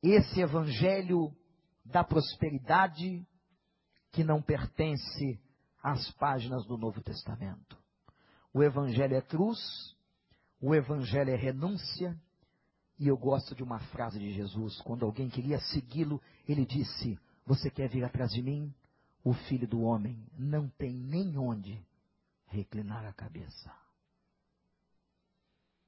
esse 0.04 0.42
evangelho 0.42 1.36
da 1.84 2.04
prosperidade 2.04 3.26
que 4.12 4.24
não 4.24 4.41
pertence 4.41 5.39
às 5.82 6.12
páginas 6.12 6.66
do 6.66 6.78
Novo 6.78 7.01
Testamento. 7.01 7.78
O 8.53 8.62
evangelho 8.62 9.16
é 9.16 9.22
cruz, 9.22 9.59
o 10.59 10.76
evangelho 10.76 11.32
é 11.32 11.36
renúncia, 11.36 12.20
e 12.99 13.07
eu 13.07 13.18
gosto 13.18 13.55
de 13.55 13.64
uma 13.64 13.80
frase 13.80 14.20
de 14.20 14.32
Jesus, 14.32 14.80
quando 14.82 15.05
alguém 15.05 15.30
queria 15.30 15.59
segui-lo, 15.59 16.22
ele 16.47 16.66
disse: 16.66 17.20
Você 17.45 17.72
quer 17.72 17.89
vir 17.89 18.03
atrás 18.03 18.32
de 18.32 18.41
mim? 18.41 18.74
O 19.24 19.34
filho 19.34 19.68
do 19.68 19.82
homem 19.82 20.24
não 20.38 20.68
tem 20.70 20.93
nem 20.93 21.38
onde 21.38 21.84
reclinar 22.47 23.05
a 23.05 23.14
cabeça. 23.14 23.72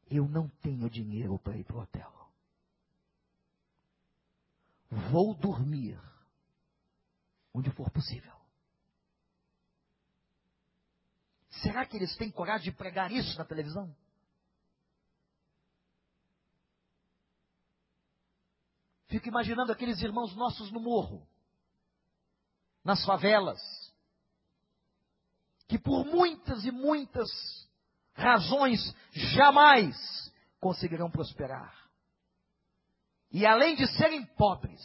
Eu 0.09 0.27
não 0.27 0.47
tenho 0.61 0.89
dinheiro 0.89 1.37
para 1.39 1.57
ir 1.57 1.63
para 1.63 1.77
o 1.77 1.81
hotel. 1.81 2.11
Vou 5.11 5.33
dormir 5.35 5.99
onde 7.53 7.69
for 7.71 7.89
possível. 7.91 8.33
Será 11.61 11.85
que 11.85 11.95
eles 11.95 12.15
têm 12.17 12.31
coragem 12.31 12.71
de 12.71 12.77
pregar 12.77 13.11
isso 13.11 13.37
na 13.37 13.45
televisão? 13.45 13.95
Fico 19.07 19.27
imaginando 19.27 19.71
aqueles 19.71 20.01
irmãos 20.01 20.35
nossos 20.35 20.71
no 20.71 20.79
morro, 20.79 21.27
nas 22.83 23.05
favelas, 23.05 23.61
que 25.67 25.77
por 25.77 26.03
muitas 26.05 26.65
e 26.65 26.71
muitas 26.71 27.29
razões 28.13 28.79
jamais 29.11 29.95
conseguirão 30.59 31.11
prosperar. 31.11 31.89
E 33.31 33.45
além 33.45 33.75
de 33.75 33.87
serem 33.95 34.25
pobres, 34.35 34.81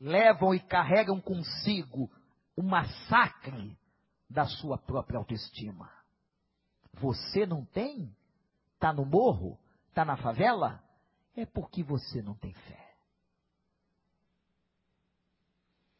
levam 0.00 0.54
e 0.54 0.60
carregam 0.60 1.20
consigo 1.20 2.10
o 2.56 2.62
massacre 2.62 3.78
da 4.28 4.46
sua 4.46 4.78
própria 4.78 5.18
autoestima. 5.18 5.90
Você 6.94 7.46
não 7.46 7.64
tem? 7.64 8.14
Está 8.74 8.92
no 8.92 9.04
morro? 9.04 9.58
Está 9.88 10.04
na 10.04 10.16
favela? 10.16 10.82
É 11.34 11.44
porque 11.44 11.82
você 11.82 12.22
não 12.22 12.34
tem 12.34 12.52
fé. 12.52 12.96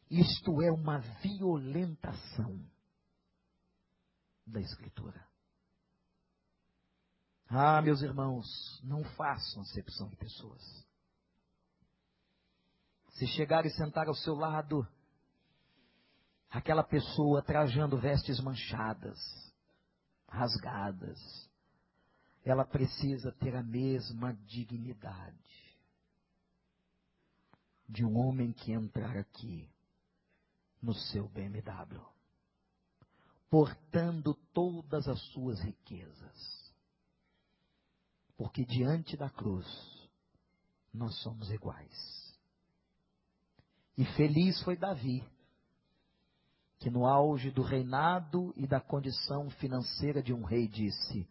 Isto 0.09 0.61
é 0.61 0.71
uma 0.71 0.99
violentação 1.21 2.65
da 4.45 4.61
Escritura. 4.61 5.27
Ah, 7.49 7.81
meus 7.81 8.01
irmãos, 8.01 8.45
não 8.83 9.03
façam 9.03 9.61
acepção 9.61 10.09
de 10.09 10.15
pessoas. 10.15 10.86
Se 13.17 13.25
chegar 13.25 13.65
e 13.65 13.71
sentar 13.71 14.07
ao 14.07 14.13
seu 14.13 14.35
lado, 14.35 14.87
aquela 16.51 16.83
pessoa 16.83 17.41
trajando 17.41 17.97
vestes 17.97 18.39
manchadas, 18.39 19.17
rasgadas, 20.29 21.19
ela 22.45 22.63
precisa 22.63 23.31
ter 23.31 23.55
a 23.55 23.63
mesma 23.63 24.35
dignidade 24.45 25.35
de 27.89 28.05
um 28.05 28.19
homem 28.19 28.53
que 28.53 28.71
entrar 28.71 29.17
aqui 29.17 29.67
no 30.79 30.93
seu 30.93 31.27
BMW, 31.29 31.99
portando 33.49 34.35
todas 34.53 35.07
as 35.07 35.19
suas 35.31 35.59
riquezas. 35.61 36.71
Porque 38.37 38.63
diante 38.63 39.17
da 39.17 39.27
cruz, 39.27 39.65
nós 40.93 41.15
somos 41.23 41.49
iguais. 41.49 42.26
E 43.97 44.05
feliz 44.15 44.61
foi 44.61 44.77
Davi, 44.77 45.27
que 46.79 46.89
no 46.89 47.07
auge 47.07 47.49
do 47.49 47.63
reinado 47.63 48.53
e 48.55 48.67
da 48.67 48.79
condição 48.79 49.49
financeira 49.49 50.21
de 50.21 50.31
um 50.31 50.43
rei 50.43 50.67
disse: 50.67 51.27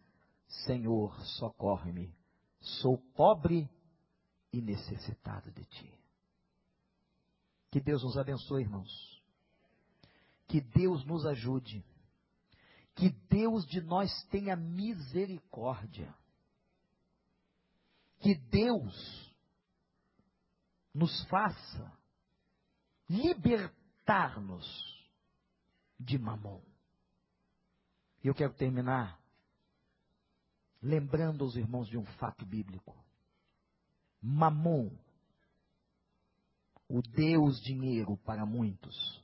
Senhor, 0.65 1.17
socorre-me, 1.37 2.13
sou 2.59 2.97
pobre 3.15 3.69
e 4.51 4.61
necessitado 4.61 5.49
de 5.51 5.63
ti. 5.65 5.93
Que 7.71 7.79
Deus 7.79 8.03
nos 8.03 8.17
abençoe, 8.17 8.63
irmãos. 8.63 9.23
Que 10.47 10.59
Deus 10.59 11.05
nos 11.05 11.25
ajude. 11.25 11.85
Que 12.95 13.09
Deus 13.29 13.65
de 13.65 13.79
nós 13.81 14.11
tenha 14.29 14.55
misericórdia. 14.55 16.13
Que 18.19 18.35
Deus 18.35 19.35
nos 20.93 21.23
faça 21.25 21.97
libertar-nos 23.09 24.65
de 25.99 26.17
mamon. 26.17 26.61
E 28.23 28.27
eu 28.27 28.35
quero 28.35 28.53
terminar 28.53 29.19
lembrando 30.81 31.43
aos 31.43 31.55
irmãos 31.55 31.87
de 31.87 31.97
um 31.97 32.05
fato 32.17 32.45
bíblico. 32.45 32.95
Mamon, 34.21 34.89
o 36.87 37.01
Deus 37.01 37.61
dinheiro 37.61 38.17
para 38.17 38.45
muitos, 38.45 39.23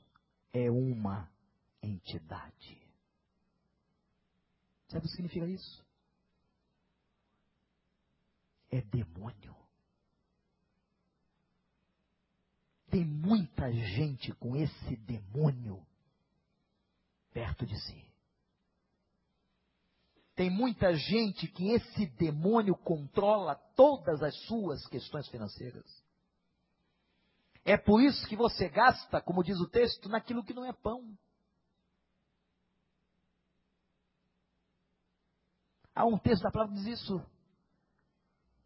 é 0.52 0.70
uma 0.70 1.30
entidade. 1.82 2.80
Sabe 4.88 5.06
o 5.06 5.08
que 5.08 5.16
significa 5.16 5.46
isso? 5.46 5.84
É 8.70 8.80
demônio. 8.80 9.63
Tem 12.94 13.04
muita 13.04 13.72
gente 13.72 14.32
com 14.34 14.54
esse 14.54 14.96
demônio 14.98 15.84
perto 17.32 17.66
de 17.66 17.76
si. 17.76 18.06
Tem 20.36 20.48
muita 20.48 20.94
gente 20.94 21.48
que 21.48 21.72
esse 21.72 22.06
demônio 22.10 22.76
controla 22.76 23.56
todas 23.74 24.22
as 24.22 24.32
suas 24.46 24.86
questões 24.86 25.26
financeiras. 25.26 25.84
É 27.64 27.76
por 27.76 28.00
isso 28.00 28.28
que 28.28 28.36
você 28.36 28.68
gasta, 28.68 29.20
como 29.20 29.42
diz 29.42 29.58
o 29.58 29.68
texto, 29.68 30.08
naquilo 30.08 30.44
que 30.44 30.54
não 30.54 30.64
é 30.64 30.72
pão. 30.72 31.18
Há 35.92 36.06
um 36.06 36.16
texto 36.16 36.44
da 36.44 36.52
palavra 36.52 36.76
que 36.76 36.84
diz 36.84 37.00
isso. 37.00 37.20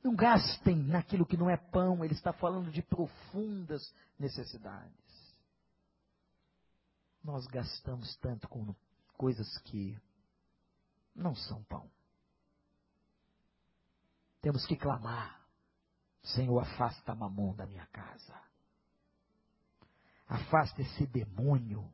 Não 0.03 0.14
gastem 0.14 0.76
naquilo 0.76 1.26
que 1.26 1.36
não 1.36 1.51
é 1.51 1.57
pão, 1.57 2.05
ele 2.05 2.14
está 2.14 2.32
falando 2.32 2.70
de 2.70 2.82
profundas 2.82 3.92
necessidades. 4.18 4.96
Nós 7.22 7.46
gastamos 7.46 8.16
tanto 8.18 8.49
com 8.49 8.74
coisas 9.16 9.59
que 9.59 9.99
não 11.14 11.34
são 11.34 11.62
pão. 11.64 11.90
Temos 14.40 14.64
que 14.66 14.76
clamar: 14.76 15.44
Senhor, 16.22 16.61
afasta 16.61 17.12
a 17.12 17.16
mamão 17.16 17.55
da 17.55 17.66
minha 17.66 17.86
casa. 17.86 18.40
Afasta 20.28 20.80
esse 20.80 21.07
demônio 21.07 21.90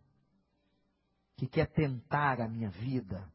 que 1.36 1.46
quer 1.46 1.72
tentar 1.72 2.40
a 2.40 2.48
minha 2.48 2.68
vida, 2.68 3.32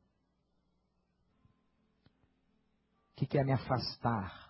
que 3.16 3.26
quer 3.26 3.44
me 3.44 3.52
afastar 3.52 4.49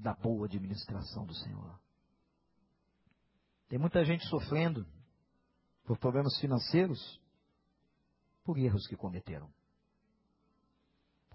da 0.00 0.14
boa 0.14 0.46
administração 0.46 1.24
do 1.26 1.34
Senhor. 1.34 1.78
Tem 3.68 3.78
muita 3.78 4.04
gente 4.04 4.26
sofrendo 4.26 4.86
por 5.84 5.98
problemas 5.98 6.38
financeiros 6.40 7.20
por 8.44 8.58
erros 8.58 8.86
que 8.86 8.96
cometeram 8.96 9.50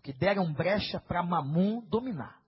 que 0.06 0.14
deram 0.14 0.54
brecha 0.54 1.00
para 1.00 1.24
Mamum 1.24 1.82
dominar. 1.90 2.40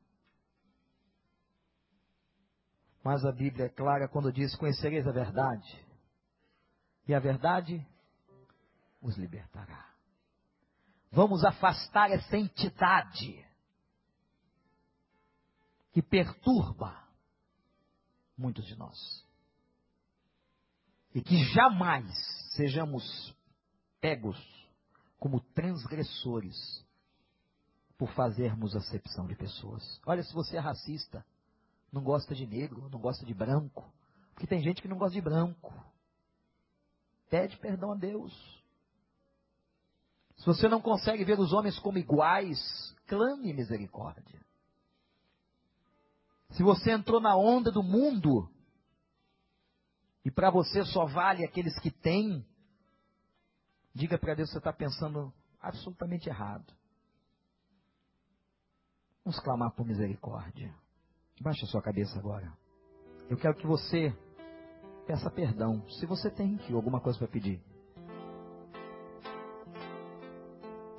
Mas 3.03 3.25
a 3.25 3.31
Bíblia 3.31 3.65
é 3.65 3.69
clara 3.69 4.07
quando 4.07 4.31
diz: 4.31 4.55
Conhecereis 4.55 5.07
a 5.07 5.11
verdade, 5.11 5.83
e 7.07 7.15
a 7.15 7.19
verdade 7.19 7.83
os 9.01 9.17
libertará. 9.17 9.91
Vamos 11.11 11.43
afastar 11.43 12.11
essa 12.11 12.37
entidade 12.37 13.43
que 15.91 16.01
perturba 16.01 17.07
muitos 18.37 18.65
de 18.65 18.75
nós. 18.75 19.25
E 21.13 21.21
que 21.21 21.43
jamais 21.53 22.11
sejamos 22.55 23.35
pegos 23.99 24.37
como 25.19 25.39
transgressores 25.39 26.85
por 27.97 28.11
fazermos 28.11 28.75
acepção 28.75 29.25
de 29.25 29.35
pessoas. 29.35 29.99
Olha, 30.05 30.21
se 30.23 30.33
você 30.33 30.57
é 30.57 30.59
racista, 30.59 31.25
não 31.91 32.03
gosta 32.03 32.35
de 32.35 32.45
negro, 32.45 32.87
não 32.89 32.99
gosta 32.99 33.25
de 33.25 33.33
branco, 33.33 33.91
porque 34.33 34.45
tem 34.45 34.61
gente 34.61 34.81
que 34.81 34.87
não 34.87 34.97
gosta 34.97 35.15
de 35.15 35.21
branco. 35.21 35.73
Pede 37.29 37.57
perdão 37.57 37.91
a 37.91 37.95
Deus. 37.95 38.33
Se 40.37 40.45
você 40.45 40.67
não 40.69 40.79
consegue 40.79 41.25
ver 41.25 41.39
os 41.39 41.51
homens 41.51 41.79
como 41.79 41.97
iguais, 41.97 42.95
clame 43.07 43.51
misericórdia. 43.53 44.39
Se 46.51 46.63
você 46.63 46.91
entrou 46.91 47.19
na 47.19 47.35
onda 47.35 47.71
do 47.71 47.83
mundo 47.83 48.49
e 50.23 50.31
para 50.31 50.49
você 50.49 50.83
só 50.85 51.05
vale 51.05 51.45
aqueles 51.45 51.77
que 51.79 51.91
têm, 51.91 52.45
diga 53.93 54.17
para 54.17 54.35
Deus 54.35 54.49
que 54.49 54.53
você 54.53 54.59
está 54.59 54.73
pensando 54.73 55.33
absolutamente 55.59 56.29
errado. 56.29 56.73
Vamos 59.23 59.39
clamar 59.41 59.71
por 59.71 59.85
misericórdia. 59.85 60.73
Baixe 61.41 61.65
a 61.65 61.67
sua 61.67 61.81
cabeça 61.81 62.17
agora. 62.17 62.51
Eu 63.29 63.37
quero 63.37 63.55
que 63.55 63.67
você 63.67 64.15
peça 65.05 65.29
perdão. 65.29 65.85
Se 65.89 66.05
você 66.05 66.31
tem 66.31 66.55
aqui 66.55 66.73
alguma 66.73 67.01
coisa 67.01 67.19
para 67.19 67.27
pedir. 67.27 67.61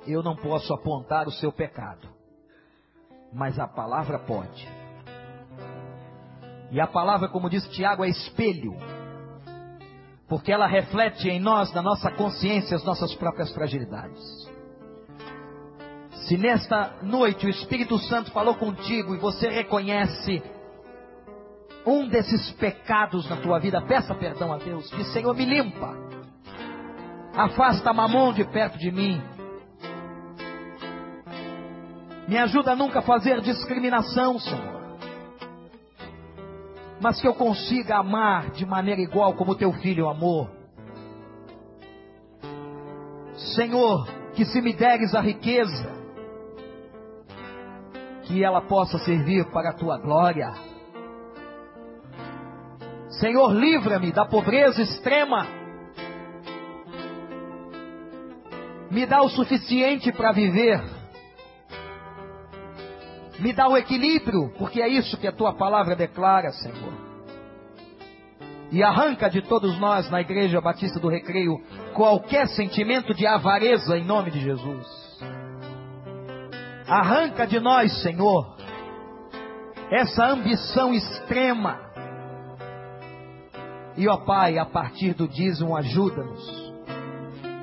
Eu 0.05 0.23
não 0.23 0.35
posso 0.35 0.73
apontar 0.73 1.27
o 1.27 1.31
seu 1.31 1.51
pecado, 1.51 2.07
mas 3.33 3.59
a 3.59 3.67
palavra 3.67 4.17
pode. 4.19 4.78
E 6.71 6.79
a 6.79 6.87
palavra, 6.87 7.27
como 7.27 7.49
diz 7.49 7.67
Tiago, 7.69 8.03
é 8.03 8.09
espelho, 8.09 8.75
porque 10.27 10.51
ela 10.51 10.67
reflete 10.67 11.27
em 11.27 11.39
nós, 11.39 11.73
na 11.73 11.81
nossa 11.81 12.11
consciência, 12.11 12.75
as 12.75 12.83
nossas 12.83 13.15
próprias 13.15 13.51
fragilidades. 13.51 14.21
Se 16.27 16.37
nesta 16.37 16.97
noite 17.01 17.47
o 17.47 17.49
Espírito 17.49 17.97
Santo 17.97 18.31
falou 18.31 18.53
contigo 18.53 19.15
e 19.15 19.17
você 19.17 19.49
reconhece 19.49 20.43
um 21.85 22.07
desses 22.07 22.51
pecados 22.51 23.27
na 23.27 23.37
tua 23.37 23.59
vida, 23.59 23.81
peça 23.81 24.13
perdão 24.13 24.53
a 24.53 24.57
Deus. 24.57 24.87
Diz, 24.91 25.11
Senhor, 25.11 25.33
me 25.33 25.45
limpa. 25.45 25.95
Afasta 27.33 27.91
mamão 27.91 28.31
de 28.31 28.43
perto 28.43 28.77
de 28.77 28.91
mim. 28.91 29.19
Me 32.27 32.37
ajuda 32.37 32.73
a 32.73 32.75
nunca 32.75 33.01
fazer 33.01 33.41
discriminação, 33.41 34.37
Senhor. 34.37 34.78
Mas 37.01 37.19
que 37.21 37.27
eu 37.27 37.33
consiga 37.33 37.97
amar 37.97 38.51
de 38.51 38.65
maneira 38.65 39.01
igual 39.01 39.33
como 39.33 39.55
teu 39.55 39.71
filho 39.73 40.09
amou. 40.09 40.49
Senhor, 43.55 44.07
que 44.33 44.43
se 44.45 44.61
me 44.61 44.73
deres 44.73 45.15
a 45.15 45.21
riqueza, 45.21 45.89
que 48.23 48.43
ela 48.43 48.61
possa 48.61 48.99
servir 48.99 49.45
para 49.51 49.69
a 49.69 49.73
tua 49.73 49.97
glória. 49.97 50.53
Senhor, 53.19 53.53
livra-me 53.53 54.11
da 54.11 54.25
pobreza 54.25 54.81
extrema. 54.81 55.47
Me 58.91 59.05
dá 59.05 59.21
o 59.21 59.29
suficiente 59.29 60.11
para 60.11 60.31
viver. 60.31 60.98
Me 63.39 63.53
dá 63.53 63.67
o 63.69 63.77
equilíbrio, 63.77 64.51
porque 64.57 64.81
é 64.81 64.87
isso 64.87 65.17
que 65.17 65.27
a 65.27 65.31
tua 65.31 65.53
palavra 65.53 65.95
declara, 65.95 66.51
Senhor. 66.51 66.93
E 68.71 68.83
arranca 68.83 69.29
de 69.29 69.41
todos 69.41 69.79
nós 69.79 70.09
na 70.11 70.21
Igreja 70.21 70.59
Batista 70.59 70.99
do 70.99 71.07
Recreio 71.07 71.57
qualquer 71.93 72.47
sentimento 72.49 73.13
de 73.13 73.25
avareza 73.25 73.97
em 73.97 74.03
nome 74.03 74.29
de 74.29 74.41
Jesus. 74.41 74.87
Arranca 76.87 77.47
de 77.47 77.59
nós, 77.59 78.01
Senhor, 78.01 78.57
essa 79.89 80.25
ambição 80.25 80.93
extrema. 80.93 81.79
E, 83.95 84.07
ó 84.07 84.17
Pai, 84.17 84.57
a 84.57 84.65
partir 84.65 85.13
do 85.13 85.27
dízimo, 85.27 85.75
ajuda-nos 85.75 86.69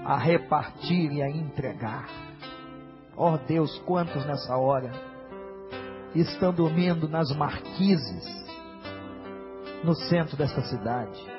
a 0.05 0.17
repartir 0.17 1.13
e 1.13 1.23
a 1.23 1.31
entregar. 1.31 2.09
Ó 3.17 3.37
Deus, 3.37 3.79
quantos 3.81 4.25
nessa 4.25 4.57
hora 4.57 5.16
estão 6.15 6.53
dormindo 6.53 7.09
nas 7.09 7.35
marquises 7.37 8.25
no 9.85 9.95
centro 9.95 10.37
desta 10.37 10.63
cidade? 10.63 11.37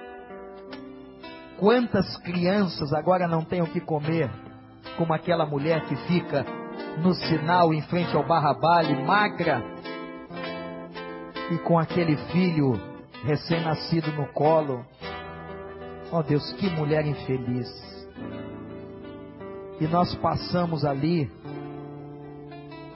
Quantas 1.58 2.18
crianças 2.18 2.94
agora 2.94 3.28
não 3.28 3.44
têm 3.44 3.62
o 3.62 3.68
que 3.68 3.82
comer, 3.82 4.30
como 4.98 5.14
aquela 5.14 5.46
mulher 5.46 5.86
que 5.86 5.96
fica 6.08 6.46
no 7.02 7.14
sinal 7.14 7.74
em 7.74 7.82
frente 7.82 8.16
ao 8.16 8.26
Barrabale, 8.26 9.04
magra, 9.04 9.64
e 11.52 11.58
com 11.60 11.80
aquele 11.80 12.18
filho 12.32 12.74
recém-nascido 13.24 14.12
no 14.12 14.28
colo. 14.28 14.86
Oh 16.12 16.22
Deus, 16.22 16.52
que 16.54 16.70
mulher 16.70 17.06
infeliz. 17.06 17.68
E 19.80 19.88
nós 19.88 20.14
passamos 20.16 20.84
ali 20.84 21.32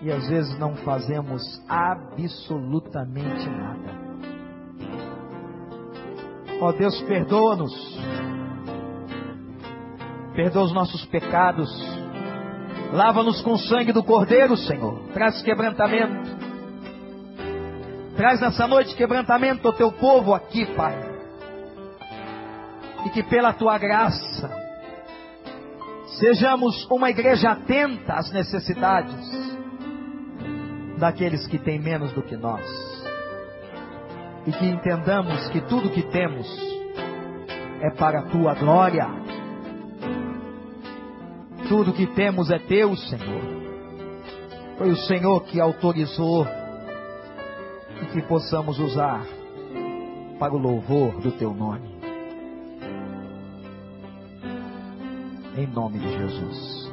e 0.02 0.12
às 0.12 0.28
vezes 0.28 0.58
não 0.58 0.76
fazemos 0.78 1.44
absolutamente 1.68 3.50
nada. 3.50 4.02
Oh 6.60 6.72
Deus, 6.74 7.00
perdoa-nos. 7.04 7.74
Perdoa 10.36 10.64
os 10.64 10.74
nossos 10.74 11.06
pecados 11.06 11.70
Lava-nos 12.92 13.42
com 13.42 13.54
o 13.54 13.58
sangue 13.58 13.94
do 13.94 14.04
Cordeiro, 14.04 14.58
Senhor. 14.58 15.00
Traz 15.14 15.42
quebrantamento. 15.42 16.30
Traz 18.18 18.42
nessa 18.42 18.68
noite 18.68 18.96
quebrantamento 18.96 19.66
ao 19.66 19.74
teu 19.74 19.92
povo 19.94 20.34
aqui, 20.34 20.66
Pai. 20.76 20.94
E 23.06 23.10
que 23.12 23.24
pela 23.24 23.54
tua 23.54 23.78
graça 23.78 24.52
sejamos 26.20 26.86
uma 26.92 27.10
igreja 27.10 27.52
atenta 27.52 28.16
às 28.16 28.30
necessidades 28.32 29.41
daqueles 31.02 31.46
que 31.48 31.60
têm 31.60 31.80
menos 31.80 32.14
do 32.14 32.22
que 32.22 32.38
nós. 32.38 32.66
E 34.48 34.54
que 34.54 34.66
entendamos 34.66 35.50
que 35.50 35.60
tudo 35.62 35.90
que 35.90 36.04
temos 36.04 36.48
é 37.82 37.90
para 37.92 38.20
a 38.20 38.24
tua 38.24 38.54
glória 38.54 39.22
tudo 41.72 41.94
que 41.94 42.06
temos 42.06 42.52
é 42.52 42.60
teu, 42.60 42.98
Senhor. 42.98 43.42
Foi 44.78 44.92
o 44.92 44.96
Senhor 44.98 45.42
que 45.46 45.58
autorizou 45.58 46.46
e 48.02 48.06
que 48.08 48.22
possamos 48.24 48.78
usar 48.78 49.26
para 50.38 50.54
o 50.54 50.58
louvor 50.58 51.22
do 51.22 51.32
teu 51.32 51.54
nome. 51.54 51.90
Em 55.56 55.66
nome 55.68 56.00
de 56.00 56.12
Jesus. 56.12 56.91